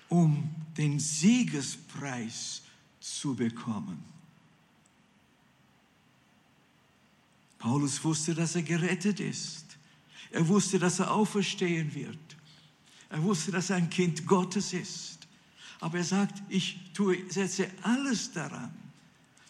um 0.08 0.54
den 0.76 0.98
Siegespreis 0.98 2.62
zu 3.00 3.35
bekommen. 3.35 4.02
Paulus 7.58 8.02
wusste, 8.02 8.35
dass 8.35 8.56
er 8.56 8.62
gerettet 8.62 9.20
ist. 9.20 9.78
Er 10.32 10.46
wusste, 10.48 10.78
dass 10.78 10.98
er 10.98 11.12
auferstehen 11.12 11.94
wird. 11.94 12.18
Er 13.08 13.22
wusste, 13.22 13.52
dass 13.52 13.70
er 13.70 13.76
ein 13.76 13.90
Kind 13.90 14.26
Gottes 14.26 14.72
ist. 14.72 15.21
Aber 15.82 15.98
er 15.98 16.04
sagt, 16.04 16.40
ich 16.48 16.78
tue, 16.94 17.28
setze 17.28 17.68
alles 17.82 18.30
daran, 18.30 18.72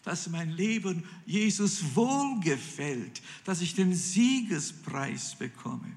dass 0.03 0.27
mein 0.29 0.49
Leben 0.49 1.03
Jesus 1.27 1.93
wohlgefällt, 1.93 3.21
dass 3.45 3.61
ich 3.61 3.75
den 3.75 3.93
Siegespreis 3.93 5.35
bekomme. 5.35 5.95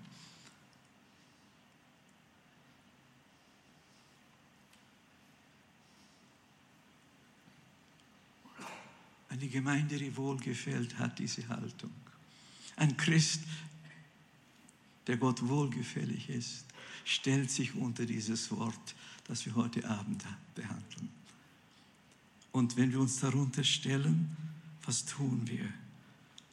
Eine 9.30 9.48
Gemeinde, 9.48 9.96
die 9.96 10.14
wohlgefällt, 10.18 10.98
hat 10.98 11.18
diese 11.18 11.48
Haltung. 11.48 11.92
Ein 12.76 12.94
Christ, 12.98 13.40
der 15.06 15.16
Gott 15.16 15.48
wohlgefällig 15.48 16.28
ist, 16.28 16.66
stellt 17.06 17.50
sich 17.50 17.74
unter 17.74 18.04
dieses 18.04 18.50
Wort 18.50 18.94
das 19.26 19.44
wir 19.44 19.54
heute 19.54 19.88
Abend 19.88 20.24
behandeln. 20.54 21.10
Und 22.52 22.76
wenn 22.76 22.92
wir 22.92 23.00
uns 23.00 23.20
darunter 23.20 23.64
stellen, 23.64 24.36
was 24.84 25.04
tun 25.04 25.42
wir? 25.46 25.68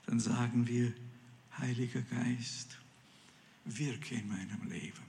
Dann 0.05 0.19
sagen 0.19 0.67
wir, 0.67 0.93
Heiliger 1.59 2.01
Geist, 2.01 2.77
wirke 3.65 4.15
in 4.15 4.27
meinem 4.27 4.69
Leben. 4.69 5.03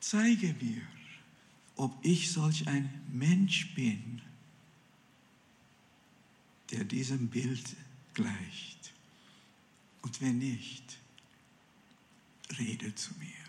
Zeige 0.00 0.54
mir, 0.60 0.80
ob 1.76 1.98
ich 2.02 2.30
solch 2.30 2.66
ein 2.66 2.88
Mensch 3.12 3.74
bin, 3.74 4.22
der 6.70 6.84
diesem 6.84 7.28
Bild 7.28 7.76
gleicht. 8.14 8.92
Und 10.02 10.20
wenn 10.20 10.38
nicht, 10.38 10.98
rede 12.58 12.94
zu 12.94 13.12
mir. 13.18 13.47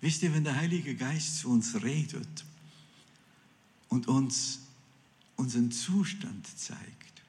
Wisst 0.00 0.22
ihr, 0.22 0.34
wenn 0.34 0.44
der 0.44 0.56
Heilige 0.56 0.94
Geist 0.94 1.38
zu 1.38 1.50
uns 1.50 1.82
redet 1.82 2.44
und 3.88 4.08
uns 4.08 4.60
unseren 5.36 5.70
Zustand 5.70 6.46
zeigt, 6.58 7.22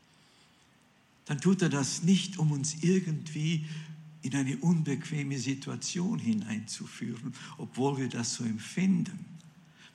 dann 1.25 1.39
tut 1.39 1.61
er 1.61 1.69
das 1.69 2.03
nicht, 2.03 2.37
um 2.37 2.51
uns 2.51 2.77
irgendwie 2.81 3.65
in 4.21 4.35
eine 4.35 4.57
unbequeme 4.57 5.37
Situation 5.37 6.19
hineinzuführen, 6.19 7.33
obwohl 7.57 7.97
wir 7.97 8.09
das 8.09 8.35
so 8.35 8.43
empfinden, 8.43 9.25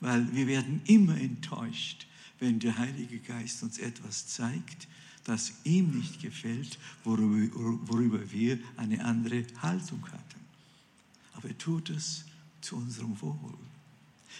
weil 0.01 0.35
wir 0.35 0.47
werden 0.47 0.83
immer 0.87 1.17
enttäuscht, 1.17 2.07
wenn 2.39 2.59
der 2.59 2.77
Heilige 2.79 3.19
Geist 3.19 3.63
uns 3.63 3.79
etwas 3.79 4.27
zeigt, 4.27 4.89
das 5.25 5.53
ihm 5.65 5.91
nicht 5.91 6.21
gefällt, 6.21 6.79
worüber, 7.05 8.33
wir 8.33 8.59
eine 8.77 9.05
andere 9.05 9.45
Haltung 9.61 10.05
hatten. 10.09 10.41
Aber 11.35 11.49
er 11.49 11.59
tut 11.59 11.91
es 11.91 12.25
zu 12.63 12.77
unserem 12.77 13.21
Wohl. 13.21 13.59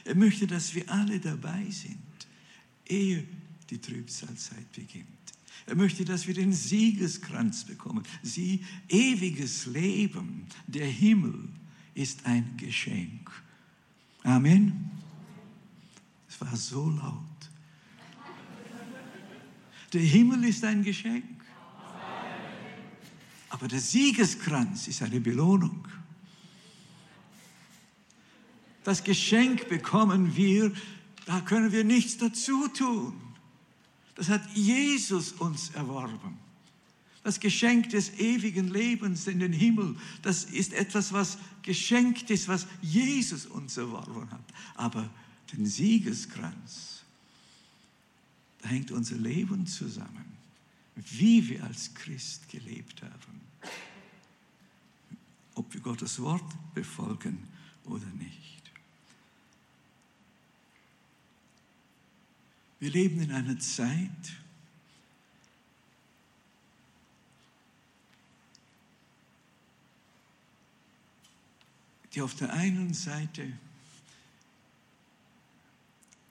Er 0.05 0.15
möchte, 0.15 0.47
dass 0.47 0.75
wir 0.75 0.91
alle 0.91 1.21
dabei 1.21 1.65
sind, 1.71 1.99
ehe 2.87 3.27
die 3.71 3.79
Trübsalzeit 3.79 4.71
beginnt. 4.73 5.07
Er 5.67 5.77
möchte, 5.77 6.05
dass 6.05 6.27
wir 6.27 6.35
den 6.35 6.53
Siegeskranz 6.53 7.65
bekommen. 7.65 8.05
Sie, 8.23 8.65
ewiges 8.89 9.67
Leben, 9.67 10.47
der 10.67 10.87
Himmel 10.87 11.49
ist 11.95 12.27
ein 12.27 12.57
Geschenk. 12.57 13.31
Amen. 14.25 14.91
Es 16.29 16.41
war 16.41 16.57
so 16.57 16.91
laut. 16.91 17.23
Der 19.93 20.01
Himmel 20.01 20.45
ist 20.45 20.65
ein 20.65 20.83
Geschenk. 20.83 21.25
Aber 23.51 23.69
der 23.69 23.81
Siegeskranz 23.81 24.89
ist 24.89 25.03
eine 25.03 25.21
Belohnung. 25.21 25.87
Das 28.85 29.05
Geschenk 29.05 29.69
bekommen 29.69 30.37
wir, 30.37 30.73
da 31.27 31.41
können 31.41 31.73
wir 31.73 31.85
nichts 31.85 32.19
dazu 32.19 32.69
tun. 32.69 33.15
Das 34.15 34.29
hat 34.29 34.43
Jesus 34.55 35.33
uns 35.33 35.71
erworben. 35.71 36.39
Das 37.23 37.39
Geschenk 37.39 37.91
des 37.91 38.19
ewigen 38.19 38.69
Lebens 38.69 39.29
in 39.29 39.39
den 39.39 39.53
Himmel, 39.53 39.97
das 40.23 40.45
ist 40.45 40.73
etwas, 40.73 41.13
was 41.13 41.39
geschenkt 41.63 42.31
ist, 42.31 42.49
was 42.49 42.67
Jesus 42.81 43.47
uns 43.47 43.77
erworben 43.77 44.29
hat. 44.31 44.45
Aber 44.75 45.09
den 45.53 45.65
Siegeskranz, 45.65 47.05
da 48.61 48.69
hängt 48.69 48.91
unser 48.91 49.17
Leben 49.17 49.67
zusammen, 49.67 50.25
wie 50.97 51.49
wir 51.49 51.65
als 51.65 51.95
Christ 51.95 52.49
gelebt 52.49 53.03
haben. 53.03 53.41
Ob 55.55 55.73
wir 55.73 55.81
Gottes 55.81 56.21
Wort 56.21 56.75
befolgen 56.75 57.39
oder 57.85 58.07
nicht. 58.19 58.62
Wir 62.83 62.91
leben 62.91 63.21
in 63.21 63.31
einer 63.31 63.61
Zeit, 63.61 64.11
die 72.13 72.21
auf 72.21 72.35
der 72.35 72.53
einen 72.53 72.93
Seite 72.93 73.53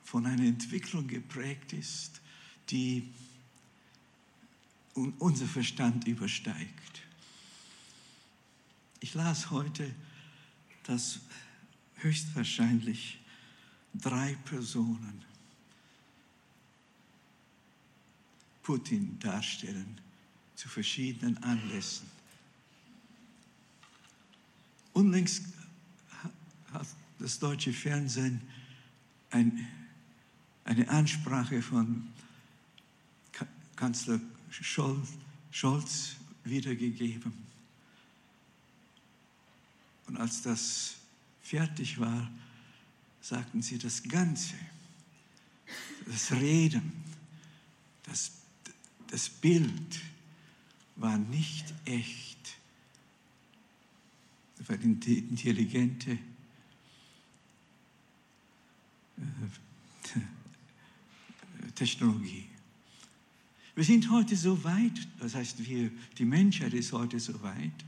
von 0.04 0.26
einer 0.26 0.43
Entwicklung 0.43 1.08
geprägt 1.08 1.72
ist, 1.72 2.20
die 2.70 3.10
unser 5.20 5.45
Verstand 5.45 6.06
übersteigt. 6.06 7.02
Ich 8.99 9.14
las 9.14 9.52
heute, 9.52 9.95
dass 10.84 11.22
höchstwahrscheinlich 11.95 13.22
drei 13.93 14.36
Personen 14.43 15.31
Putin 18.64 19.18
darstellen 19.20 19.99
zu 20.55 20.70
verschiedenen 20.70 21.41
Anlässen. 21.43 22.07
Unlängst 24.93 25.45
hat 26.72 26.88
das 27.20 27.39
deutsche 27.39 27.74
Fernsehen 27.74 28.41
ein, 29.32 29.68
eine 30.66 30.88
Ansprache 30.89 31.62
von 31.62 32.07
Kanzler 33.76 34.20
Scholz, 34.51 36.16
wiedergegeben. 36.43 37.34
Und 40.07 40.18
als 40.18 40.41
das 40.41 40.95
fertig 41.41 41.99
war, 41.99 42.30
sagten 43.22 43.62
sie, 43.62 43.78
das 43.78 44.03
Ganze, 44.03 44.55
das 46.05 46.32
Reden, 46.32 46.91
das 48.03 48.41
das 49.12 49.30
Bild 49.30 49.99
war 50.95 51.18
nicht 51.18 51.66
echt. 51.86 52.55
Das 54.57 54.70
eine 54.70 54.84
intelligente 54.84 56.18
äh, 59.18 59.22
Technologie. 61.76 62.45
Wir 63.76 63.84
sind 63.84 64.09
heute 64.12 64.36
so 64.36 64.64
weit, 64.64 65.07
das 65.20 65.36
heißt, 65.36 65.68
wir, 65.68 65.91
die 66.18 66.26
Menschheit 66.26 66.74
ist 66.74 66.93
heute 66.93 67.20
so 67.20 67.41
weit, 67.41 67.86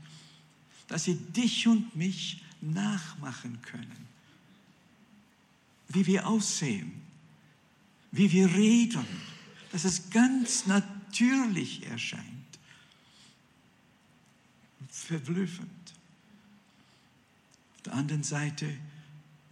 dass 0.88 1.04
sie 1.04 1.14
dich 1.14 1.66
und 1.66 1.96
mich 1.96 2.42
nachmachen 2.60 3.60
können. 3.62 4.08
Wie 5.88 6.06
wir 6.06 6.26
aussehen, 6.26 6.92
wie 8.10 8.30
wir 8.32 8.52
reden, 8.52 9.06
dass 9.72 9.84
es 9.84 10.10
ganz 10.10 10.66
natürlich 10.66 11.03
natürlich 11.14 11.86
erscheint. 11.86 12.24
Verblüffend. 14.90 15.94
Auf 17.76 17.82
der 17.82 17.92
anderen 17.94 18.22
Seite 18.22 18.66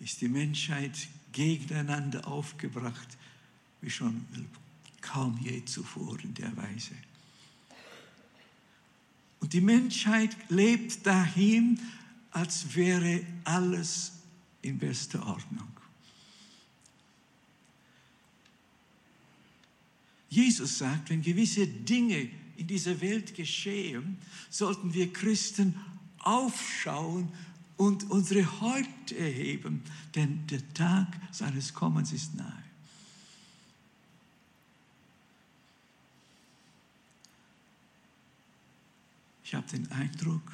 ist 0.01 0.21
die 0.21 0.29
Menschheit 0.29 1.09
gegeneinander 1.33 2.27
aufgebracht, 2.27 3.17
wie 3.81 3.91
schon 3.91 4.27
kaum 5.01 5.39
je 5.39 5.65
zuvor 5.65 6.19
in 6.21 6.35
der 6.35 6.57
Weise. 6.57 6.95
Und 9.41 9.53
die 9.53 9.61
Menschheit 9.61 10.37
lebt 10.49 11.05
dahin, 11.07 11.79
als 12.31 12.75
wäre 12.75 13.25
alles 13.45 14.13
in 14.63 14.79
bester 14.79 15.27
Ordnung. 15.27 15.72
Jesus 20.33 20.79
sagt, 20.79 21.11
wenn 21.11 21.21
gewisse 21.21 21.67
Dinge 21.67 22.31
in 22.57 22.67
dieser 22.67 23.03
Welt 23.03 23.35
geschehen, 23.35 24.17
sollten 24.49 24.95
wir 24.95 25.13
Christen 25.13 25.79
aufschauen 26.21 27.31
und 27.77 28.11
unsere 28.11 28.63
Häupter 28.63 29.17
erheben, 29.17 29.83
denn 30.15 30.47
der 30.47 30.67
Tag 30.73 31.09
seines 31.33 31.75
Kommens 31.75 32.13
ist 32.13 32.35
nahe. 32.35 32.65
Ich 39.45 39.55
habe 39.55 39.69
den 39.69 39.93
Eindruck, 39.93 40.51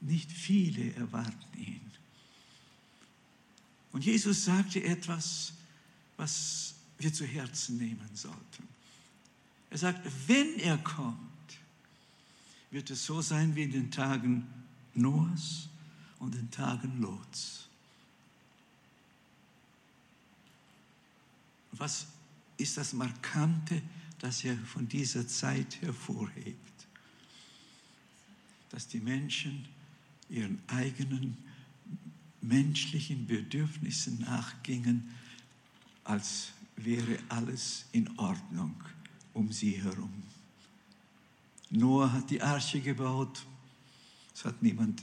nicht 0.00 0.32
viele 0.32 0.92
erwarten 0.94 1.56
ihn. 1.56 1.80
Und 3.92 4.04
Jesus 4.04 4.44
sagte 4.44 4.82
etwas, 4.82 5.52
was 6.16 6.74
wir 6.98 7.12
zu 7.12 7.24
Herzen 7.24 7.78
nehmen 7.78 8.10
sollten. 8.14 8.68
Er 9.70 9.78
sagt, 9.78 10.06
wenn 10.26 10.58
er 10.60 10.78
kommt, 10.78 11.18
wird 12.70 12.90
es 12.90 13.04
so 13.04 13.20
sein 13.20 13.54
wie 13.54 13.62
in 13.62 13.72
den 13.72 13.90
Tagen 13.90 14.46
Noahs 14.94 15.68
und 16.18 16.34
den 16.34 16.50
Tagen 16.50 17.00
Lots. 17.00 17.68
Was 21.72 22.06
ist 22.58 22.76
das 22.76 22.92
Markante, 22.92 23.82
das 24.18 24.44
er 24.44 24.56
von 24.58 24.88
dieser 24.88 25.26
Zeit 25.26 25.80
hervorhebt? 25.80 26.86
Dass 28.70 28.86
die 28.86 29.00
Menschen 29.00 29.66
ihren 30.28 30.62
eigenen 30.68 31.36
menschlichen 32.40 33.26
Bedürfnissen 33.26 34.20
nachgingen, 34.20 35.14
als 36.04 36.52
wäre 36.76 37.18
alles 37.28 37.86
in 37.92 38.18
Ordnung 38.18 38.74
um 39.32 39.50
sie 39.52 39.82
herum. 39.82 40.12
Noah 41.70 42.12
hat 42.12 42.30
die 42.30 42.42
Arche 42.42 42.80
gebaut, 42.80 43.46
es 44.34 44.44
hat 44.44 44.62
niemand 44.62 45.00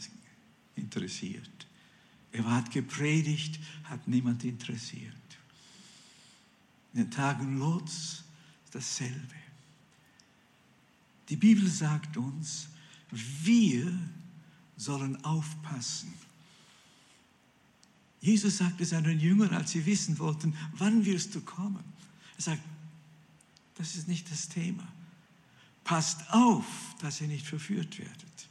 interessiert. 0.75 1.67
Er 2.31 2.45
hat 2.45 2.69
gepredigt, 2.71 3.59
hat 3.85 4.07
niemand 4.07 4.43
interessiert. 4.43 5.15
In 6.93 7.01
den 7.01 7.11
Tagen 7.11 7.57
Lots 7.57 8.23
dasselbe. 8.71 9.35
Die 11.27 11.35
Bibel 11.35 11.67
sagt 11.67 12.17
uns, 12.17 12.69
wir 13.11 13.97
sollen 14.77 15.23
aufpassen 15.23 16.13
Jesus 18.21 18.57
sagte 18.57 18.85
seinen 18.85 19.19
Jüngern, 19.19 19.53
als 19.53 19.71
sie 19.71 19.85
wissen 19.85 20.19
wollten, 20.19 20.55
wann 20.73 21.05
wirst 21.05 21.35
du 21.35 21.41
kommen? 21.41 21.83
Er 22.37 22.41
sagt, 22.41 22.63
das 23.75 23.95
ist 23.95 24.07
nicht 24.07 24.29
das 24.29 24.49
Thema. 24.49 24.87
Passt 25.85 26.29
auf, 26.33 26.65
dass 27.01 27.21
ihr 27.21 27.27
nicht 27.27 27.47
verführt 27.47 27.97
werdet. 27.97 28.49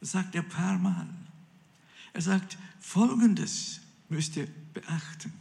Das 0.00 0.12
sagt 0.12 0.34
er 0.34 0.42
ein 0.42 0.48
paar 0.48 0.78
Mal. 0.78 1.08
Er 2.12 2.22
sagt, 2.22 2.58
Folgendes 2.80 3.80
müsst 4.08 4.36
ihr 4.36 4.48
beachten. 4.72 5.32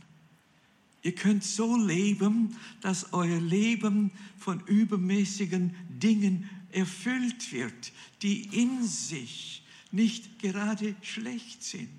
Ihr 1.02 1.16
könnt 1.16 1.44
so 1.44 1.78
leben, 1.78 2.56
dass 2.82 3.12
euer 3.12 3.40
Leben 3.40 4.12
von 4.38 4.62
übermäßigen 4.62 5.76
Dingen 5.90 6.50
erfüllt 6.72 7.52
wird, 7.52 7.92
die 8.22 8.44
in 8.62 8.86
sich 8.88 9.64
nicht 9.92 10.40
gerade 10.40 10.96
schlecht 11.02 11.64
sind. 11.64 11.90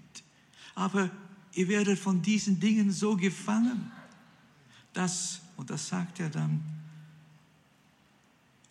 Aber 0.74 1.10
ihr 1.52 1.68
werdet 1.68 1.98
von 1.98 2.22
diesen 2.22 2.58
Dingen 2.58 2.90
so 2.90 3.16
gefangen, 3.16 3.90
dass, 4.92 5.40
und 5.56 5.70
das 5.70 5.88
sagt 5.88 6.20
er 6.20 6.30
dann, 6.30 6.62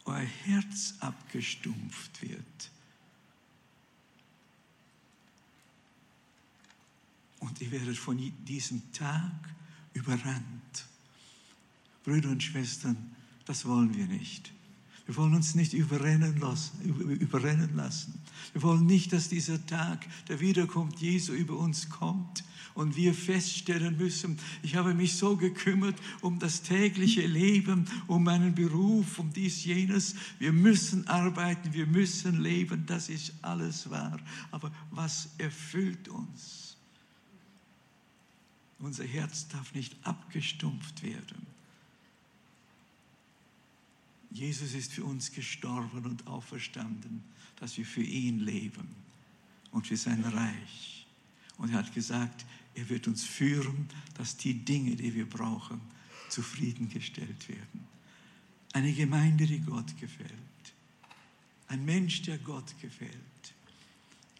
euer 0.06 0.18
Herz 0.18 0.95
abgestumpft 0.99 2.22
wird. 2.22 2.72
Und 7.39 7.62
ihr 7.62 7.72
werdet 7.72 7.97
von 7.97 8.18
diesem 8.45 8.91
Tag 8.93 9.32
überrannt. 9.93 10.88
Brüder 12.04 12.30
und 12.30 12.43
Schwestern, 12.43 13.16
das 13.45 13.66
wollen 13.66 13.93
wir 13.93 14.08
nicht. 14.08 14.51
Wir 15.14 15.18
wollen 15.18 15.36
uns 15.36 15.53
nicht 15.53 15.74
überrennen 15.74 16.39
lassen, 16.39 16.82
überrennen 17.20 17.76
lassen. 17.76 18.20
Wir 18.51 18.64
wollen 18.64 18.88
nicht, 18.88 19.14
dass 19.14 19.30
dieser 19.30 19.64
Tag 19.68 20.07
der 20.28 20.39
Wiederkunft 20.39 20.97
Jesu 21.01 21.34
über 21.34 21.55
uns 21.55 21.88
kommt 21.88 22.43
und 22.74 22.95
wir 22.95 23.14
feststellen 23.14 23.95
müssen, 23.95 24.39
ich 24.64 24.76
habe 24.76 24.95
mich 24.95 25.16
so 25.16 25.38
gekümmert 25.38 25.95
um 26.22 26.39
das 26.39 26.64
tägliche 26.64 27.28
Leben, 27.28 27.86
um 28.07 28.24
meinen 28.24 28.55
Beruf, 28.55 29.20
um 29.20 29.32
dies, 29.32 29.64
jenes. 29.64 30.16
Wir 30.39 30.51
müssen 30.51 31.07
arbeiten, 31.07 31.74
wir 31.74 31.86
müssen 31.86 32.41
leben, 32.41 32.88
das 32.88 33.07
ist 33.09 33.34
alles 33.43 33.91
wahr. 33.91 34.20
Aber 34.49 34.72
was 34.89 35.30
erfüllt 35.38 36.07
uns? 36.07 36.76
Unser 38.80 39.03
Herz 39.03 39.47
darf 39.47 39.76
nicht 39.76 39.95
abgestumpft 40.01 41.03
werden. 41.03 41.53
Jesus 44.34 44.74
ist 44.74 44.94
für 44.94 45.04
uns 45.04 45.32
gestorben 45.32 46.06
und 46.06 46.26
auferstanden, 46.26 47.24
dass 47.58 47.78
wir 47.78 47.86
für 47.86 48.02
ihn 48.02 48.40
leben 48.40 48.88
und 49.72 49.86
für 49.86 49.96
sein 49.96 50.24
Reich. 50.24 51.06
Und 51.58 51.70
er 51.70 51.78
hat 51.78 51.94
gesagt, 51.94 52.46
er 52.74 52.90
wird 52.90 53.08
uns 53.08 53.24
führen, 53.24 53.88
dass 54.16 54.36
die 54.36 54.56
Dinge, 54.56 54.96
die 54.96 55.14
wir 55.14 55.30
brauchen, 55.30 55.80
zufriedengestellt 56.30 57.48
werden. 57.48 57.88
Eine 58.74 58.92
Gemeinde, 58.92 59.46
die 59.46 59.60
Gott 59.60 59.96
gefällt. 60.00 60.32
Ein 61.68 61.86
Mensch, 61.86 62.24
der 62.24 62.40
Gott 62.40 62.74
gefällt. 62.82 63.14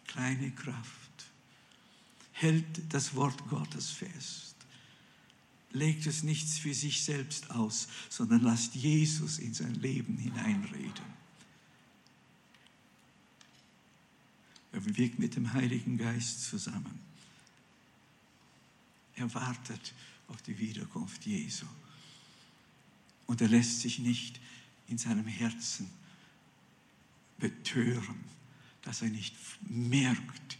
Kleine 0.08 0.50
Kraft. 0.50 1.30
Hält 2.32 2.92
das 2.92 3.14
Wort 3.14 3.48
Gottes 3.48 3.90
fest 3.90 4.53
legt 5.74 6.06
es 6.06 6.22
nichts 6.22 6.56
für 6.56 6.72
sich 6.72 7.02
selbst 7.02 7.50
aus, 7.50 7.88
sondern 8.08 8.42
lasst 8.42 8.74
Jesus 8.76 9.38
in 9.38 9.52
sein 9.52 9.74
Leben 9.74 10.16
hineinreden. 10.16 11.04
Er 14.72 14.96
wirkt 14.96 15.18
mit 15.18 15.36
dem 15.36 15.52
Heiligen 15.52 15.98
Geist 15.98 16.44
zusammen. 16.44 17.00
Er 19.16 19.32
wartet 19.34 19.92
auf 20.28 20.42
die 20.42 20.58
Wiederkunft 20.58 21.26
Jesu. 21.26 21.66
Und 23.26 23.40
er 23.40 23.48
lässt 23.48 23.80
sich 23.80 23.98
nicht 23.98 24.40
in 24.88 24.98
seinem 24.98 25.26
Herzen 25.26 25.90
betören, 27.38 28.20
dass 28.82 29.02
er 29.02 29.08
nicht 29.08 29.34
merkt, 29.68 30.58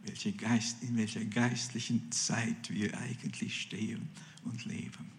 welche 0.00 0.32
Geist, 0.32 0.82
in 0.82 0.96
welcher 0.96 1.24
geistlichen 1.24 2.10
Zeit 2.10 2.70
wir 2.70 2.98
eigentlich 2.98 3.60
stehen 3.60 4.08
und 4.44 4.64
leben. 4.64 5.10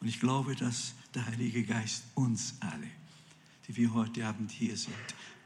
Und 0.00 0.08
ich 0.08 0.20
glaube, 0.20 0.54
dass 0.54 0.94
der 1.14 1.26
Heilige 1.26 1.64
Geist 1.64 2.04
uns 2.14 2.54
alle, 2.60 2.90
die 3.66 3.76
wir 3.76 3.94
heute 3.94 4.26
Abend 4.26 4.50
hier 4.50 4.76
sind, 4.76 4.94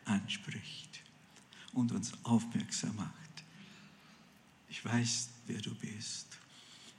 anspricht 0.04 1.00
und 1.72 1.92
uns 1.92 2.12
aufmerksam 2.24 2.96
macht. 2.96 3.12
Ich 4.68 4.84
weiß, 4.84 5.28
wer 5.46 5.60
du 5.60 5.74
bist. 5.74 6.38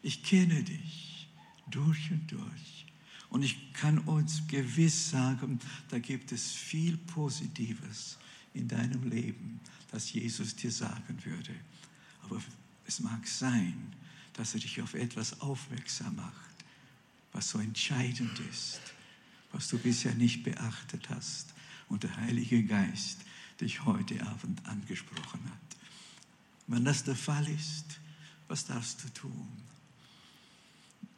Ich 0.02 0.24
kenne 0.24 0.64
dich 0.64 1.28
durch 1.68 2.12
und 2.12 2.32
durch. 2.32 2.86
Und 3.30 3.44
ich 3.44 3.74
kann 3.74 4.00
uns 4.00 4.48
gewiss 4.48 5.12
sagen, 5.12 5.60
da 5.90 6.00
gibt 6.00 6.32
es 6.32 6.52
viel 6.52 6.98
Positives 6.98 8.18
in 8.54 8.68
deinem 8.68 9.08
Leben, 9.08 9.60
das 9.92 10.12
Jesus 10.12 10.56
dir 10.56 10.72
sagen 10.72 11.18
würde. 11.24 11.54
Aber 12.24 12.42
es 12.86 13.00
mag 13.02 13.28
sein, 13.28 13.94
dass 14.40 14.54
er 14.54 14.62
dich 14.62 14.82
auf 14.82 14.94
etwas 14.94 15.42
aufmerksam 15.42 16.16
macht, 16.16 16.56
was 17.34 17.50
so 17.50 17.60
entscheidend 17.60 18.40
ist, 18.50 18.80
was 19.52 19.68
du 19.68 19.78
bisher 19.78 20.16
nicht 20.16 20.46
beachtet 20.46 21.10
hast 21.10 21.54
und 21.90 22.04
der 22.04 22.16
Heilige 22.16 22.64
Geist 22.64 23.18
dich 23.60 23.84
heute 23.84 24.26
Abend 24.26 24.66
angesprochen 24.66 25.44
hat. 25.44 25.78
Wenn 26.68 26.86
das 26.86 27.04
der 27.04 27.18
Fall 27.18 27.50
ist, 27.50 28.00
was 28.48 28.66
darfst 28.66 29.04
du 29.04 29.10
tun? 29.10 29.50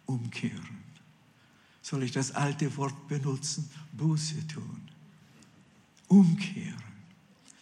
Umkehren. 0.07 0.79
Soll 1.83 2.01
ich 2.01 2.11
das 2.11 2.31
alte 2.31 2.75
Wort 2.75 3.07
benutzen? 3.07 3.69
Buße 3.91 4.47
tun. 4.47 4.81
Umkehren. 6.07 6.81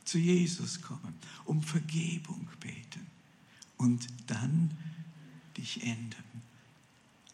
Zu 0.06 0.20
Jesus 0.20 0.82
kommen. 0.82 1.16
Um 1.44 1.62
Vergebung 1.62 2.48
beten. 2.62 3.06
Und 3.76 4.08
dann 4.28 4.72
dich 5.60 5.84
ändern, 5.84 6.24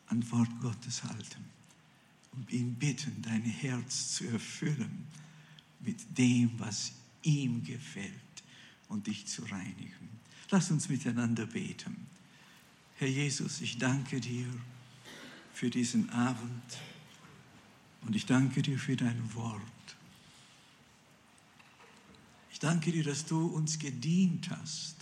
an 0.07 0.31
Wort 0.31 0.49
Gottes 0.61 1.03
halten 1.03 1.45
und 2.31 2.51
ihn 2.51 2.75
bitten, 2.75 3.21
dein 3.21 3.43
Herz 3.43 4.15
zu 4.15 4.25
erfüllen 4.27 5.07
mit 5.79 6.17
dem, 6.17 6.51
was 6.59 6.93
ihm 7.21 7.63
gefällt 7.63 8.11
und 8.89 9.07
dich 9.07 9.25
zu 9.27 9.43
reinigen. 9.43 10.09
Lass 10.49 10.71
uns 10.71 10.89
miteinander 10.89 11.45
beten. 11.45 12.07
Herr 12.97 13.07
Jesus, 13.07 13.61
ich 13.61 13.77
danke 13.77 14.19
dir 14.19 14.47
für 15.53 15.69
diesen 15.69 16.09
Abend 16.09 16.77
und 18.01 18.15
ich 18.15 18.25
danke 18.25 18.61
dir 18.61 18.77
für 18.77 18.95
dein 18.95 19.33
Wort. 19.33 19.61
Ich 22.51 22.59
danke 22.59 22.91
dir, 22.91 23.03
dass 23.03 23.25
du 23.25 23.47
uns 23.47 23.79
gedient 23.79 24.49
hast. 24.49 24.95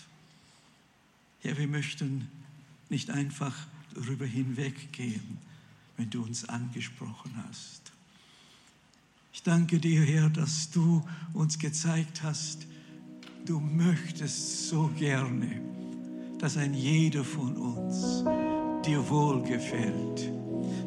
Herr, 1.41 1.57
wir 1.57 1.67
möchten 1.67 2.30
nicht 2.94 3.10
einfach 3.10 3.56
darüber 3.96 4.26
hinweggehen, 4.26 5.39
wenn 5.98 6.12
du 6.12 6.22
uns 6.22 6.48
angesprochen 6.48 7.32
hast. 7.48 7.91
Ich 9.34 9.41
danke 9.41 9.80
dir, 9.80 10.04
Herr, 10.04 10.30
dass 10.30 10.70
du 10.70 11.04
uns 11.34 11.58
gezeigt 11.58 12.22
hast, 12.22 12.68
du 13.46 13.60
möchtest 13.60 14.70
so 14.70 14.91
gerne, 14.96 15.60
dass 16.38 16.56
ein 16.56 16.76
jeder 16.76 17.24
von 17.24 17.58
uns 17.58 18.24
dir 18.86 19.10
wohlgefällt, 19.10 20.32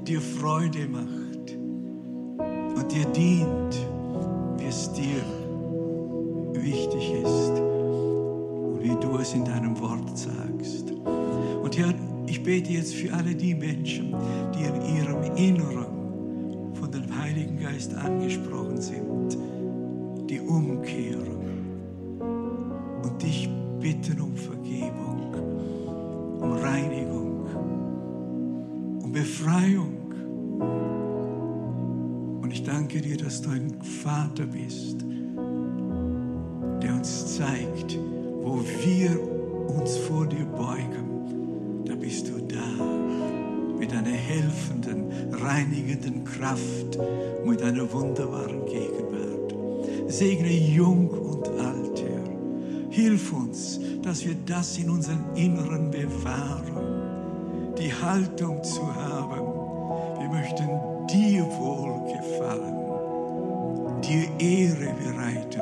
dir 0.07 0.21
Freude 0.21 0.87
macht 0.87 1.57
und 2.77 2.93
dir 2.93 3.07
dient, 3.07 3.75
wie 4.59 4.67
es 4.67 4.93
dir 4.93 5.25
wichtig 6.53 7.11
ist 7.15 7.51
und 7.51 8.79
wie 8.81 8.95
du 9.05 9.19
es 9.19 9.33
in 9.33 9.45
deinem 9.45 9.77
Wort 9.81 10.17
sagst. 10.17 10.93
Und 11.67 11.77
Herr, 11.77 11.93
ich 12.29 12.45
bete 12.45 12.71
jetzt 12.75 12.95
für 12.95 13.13
alle 13.13 13.35
die 13.35 13.53
Menschen, 13.53 14.15
die 14.55 14.63
in 14.63 14.97
ihrem 14.97 15.21
Inneren 15.35 16.73
von 16.75 16.93
dem 16.93 17.19
Heiligen 17.19 17.59
Geist 17.59 17.93
angesprochen 17.93 18.81
sind, 18.81 19.37
die 20.31 20.39
umkehren 20.39 21.41
und 23.03 23.21
dich 23.21 23.49
bitten 23.81 24.21
um 24.21 24.37
Vergebung, 24.37 25.35
um 26.41 26.53
Reinigung, 26.53 27.47
um 29.03 29.11
Befreiung. 29.11 30.13
Und 32.43 32.53
ich 32.53 32.63
danke 32.63 33.01
dir, 33.01 33.17
dass 33.17 33.43
du 33.43 33.51
ein 33.51 33.75
Vater 33.83 34.47
bist, 34.47 35.05
der 36.81 36.95
uns 36.95 37.37
zeigt, 37.37 37.99
wo 38.45 38.61
wir 38.85 39.19
uns 39.77 39.97
vor 39.97 40.29
dir 40.29 40.45
beugen 40.45 41.16
bist 42.07 42.29
du 42.29 42.39
da 42.39 42.85
mit 43.81 43.93
einer 43.93 44.13
helfenden, 44.13 45.11
reinigenden 45.33 46.23
Kraft, 46.23 46.97
mit 47.45 47.61
einer 47.61 47.93
wunderbaren 47.93 48.65
Gegenwart. 48.65 49.53
Segne 50.07 50.53
jung 50.53 51.09
und 51.09 51.49
alt, 51.49 52.01
Herr. 52.01 52.91
Hilf 52.91 53.33
uns, 53.33 53.81
dass 54.03 54.25
wir 54.25 54.37
das 54.47 54.79
in 54.79 54.89
unserem 54.89 55.35
Inneren 55.35 55.91
bewahren, 55.91 57.75
die 57.77 57.93
Haltung 57.93 58.63
zu 58.63 58.87
haben. 58.95 59.41
Wir 60.21 60.29
möchten 60.29 60.69
dir 61.11 61.45
wohl 61.59 62.07
gefallen, 62.07 62.77
dir 64.03 64.29
Ehre 64.39 64.95
bereiten 65.03 65.61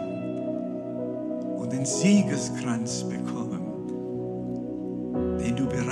und 1.57 1.73
den 1.73 1.87
Siegeskranz 1.87 3.03
bekommen 3.05 3.64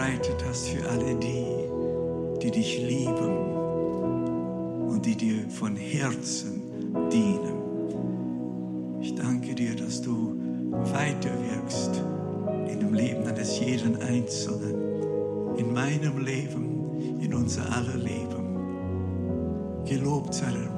bereitet 0.02 0.44
hast 0.48 0.68
für 0.68 0.88
alle 0.88 1.14
die, 1.14 1.44
die 2.42 2.50
dich 2.50 2.78
lieben 2.82 3.36
und 4.88 5.06
die 5.06 5.16
dir 5.16 5.48
von 5.48 5.76
Herzen 5.76 6.62
dienen. 7.12 8.98
Ich 9.00 9.14
danke 9.14 9.54
dir, 9.54 9.76
dass 9.76 10.02
du 10.02 10.34
weiterwirkst 10.72 12.02
in 12.68 12.80
dem 12.80 12.94
Leben 12.94 13.24
eines 13.28 13.60
jeden 13.60 14.02
Einzelnen, 14.02 15.56
in 15.56 15.72
meinem 15.72 16.18
Leben, 16.18 17.20
in 17.20 17.32
unser 17.32 17.62
aller 17.72 17.96
Leben. 17.96 19.84
Gelobt 19.84 20.34
sei 20.34 20.46
dein 20.50 20.71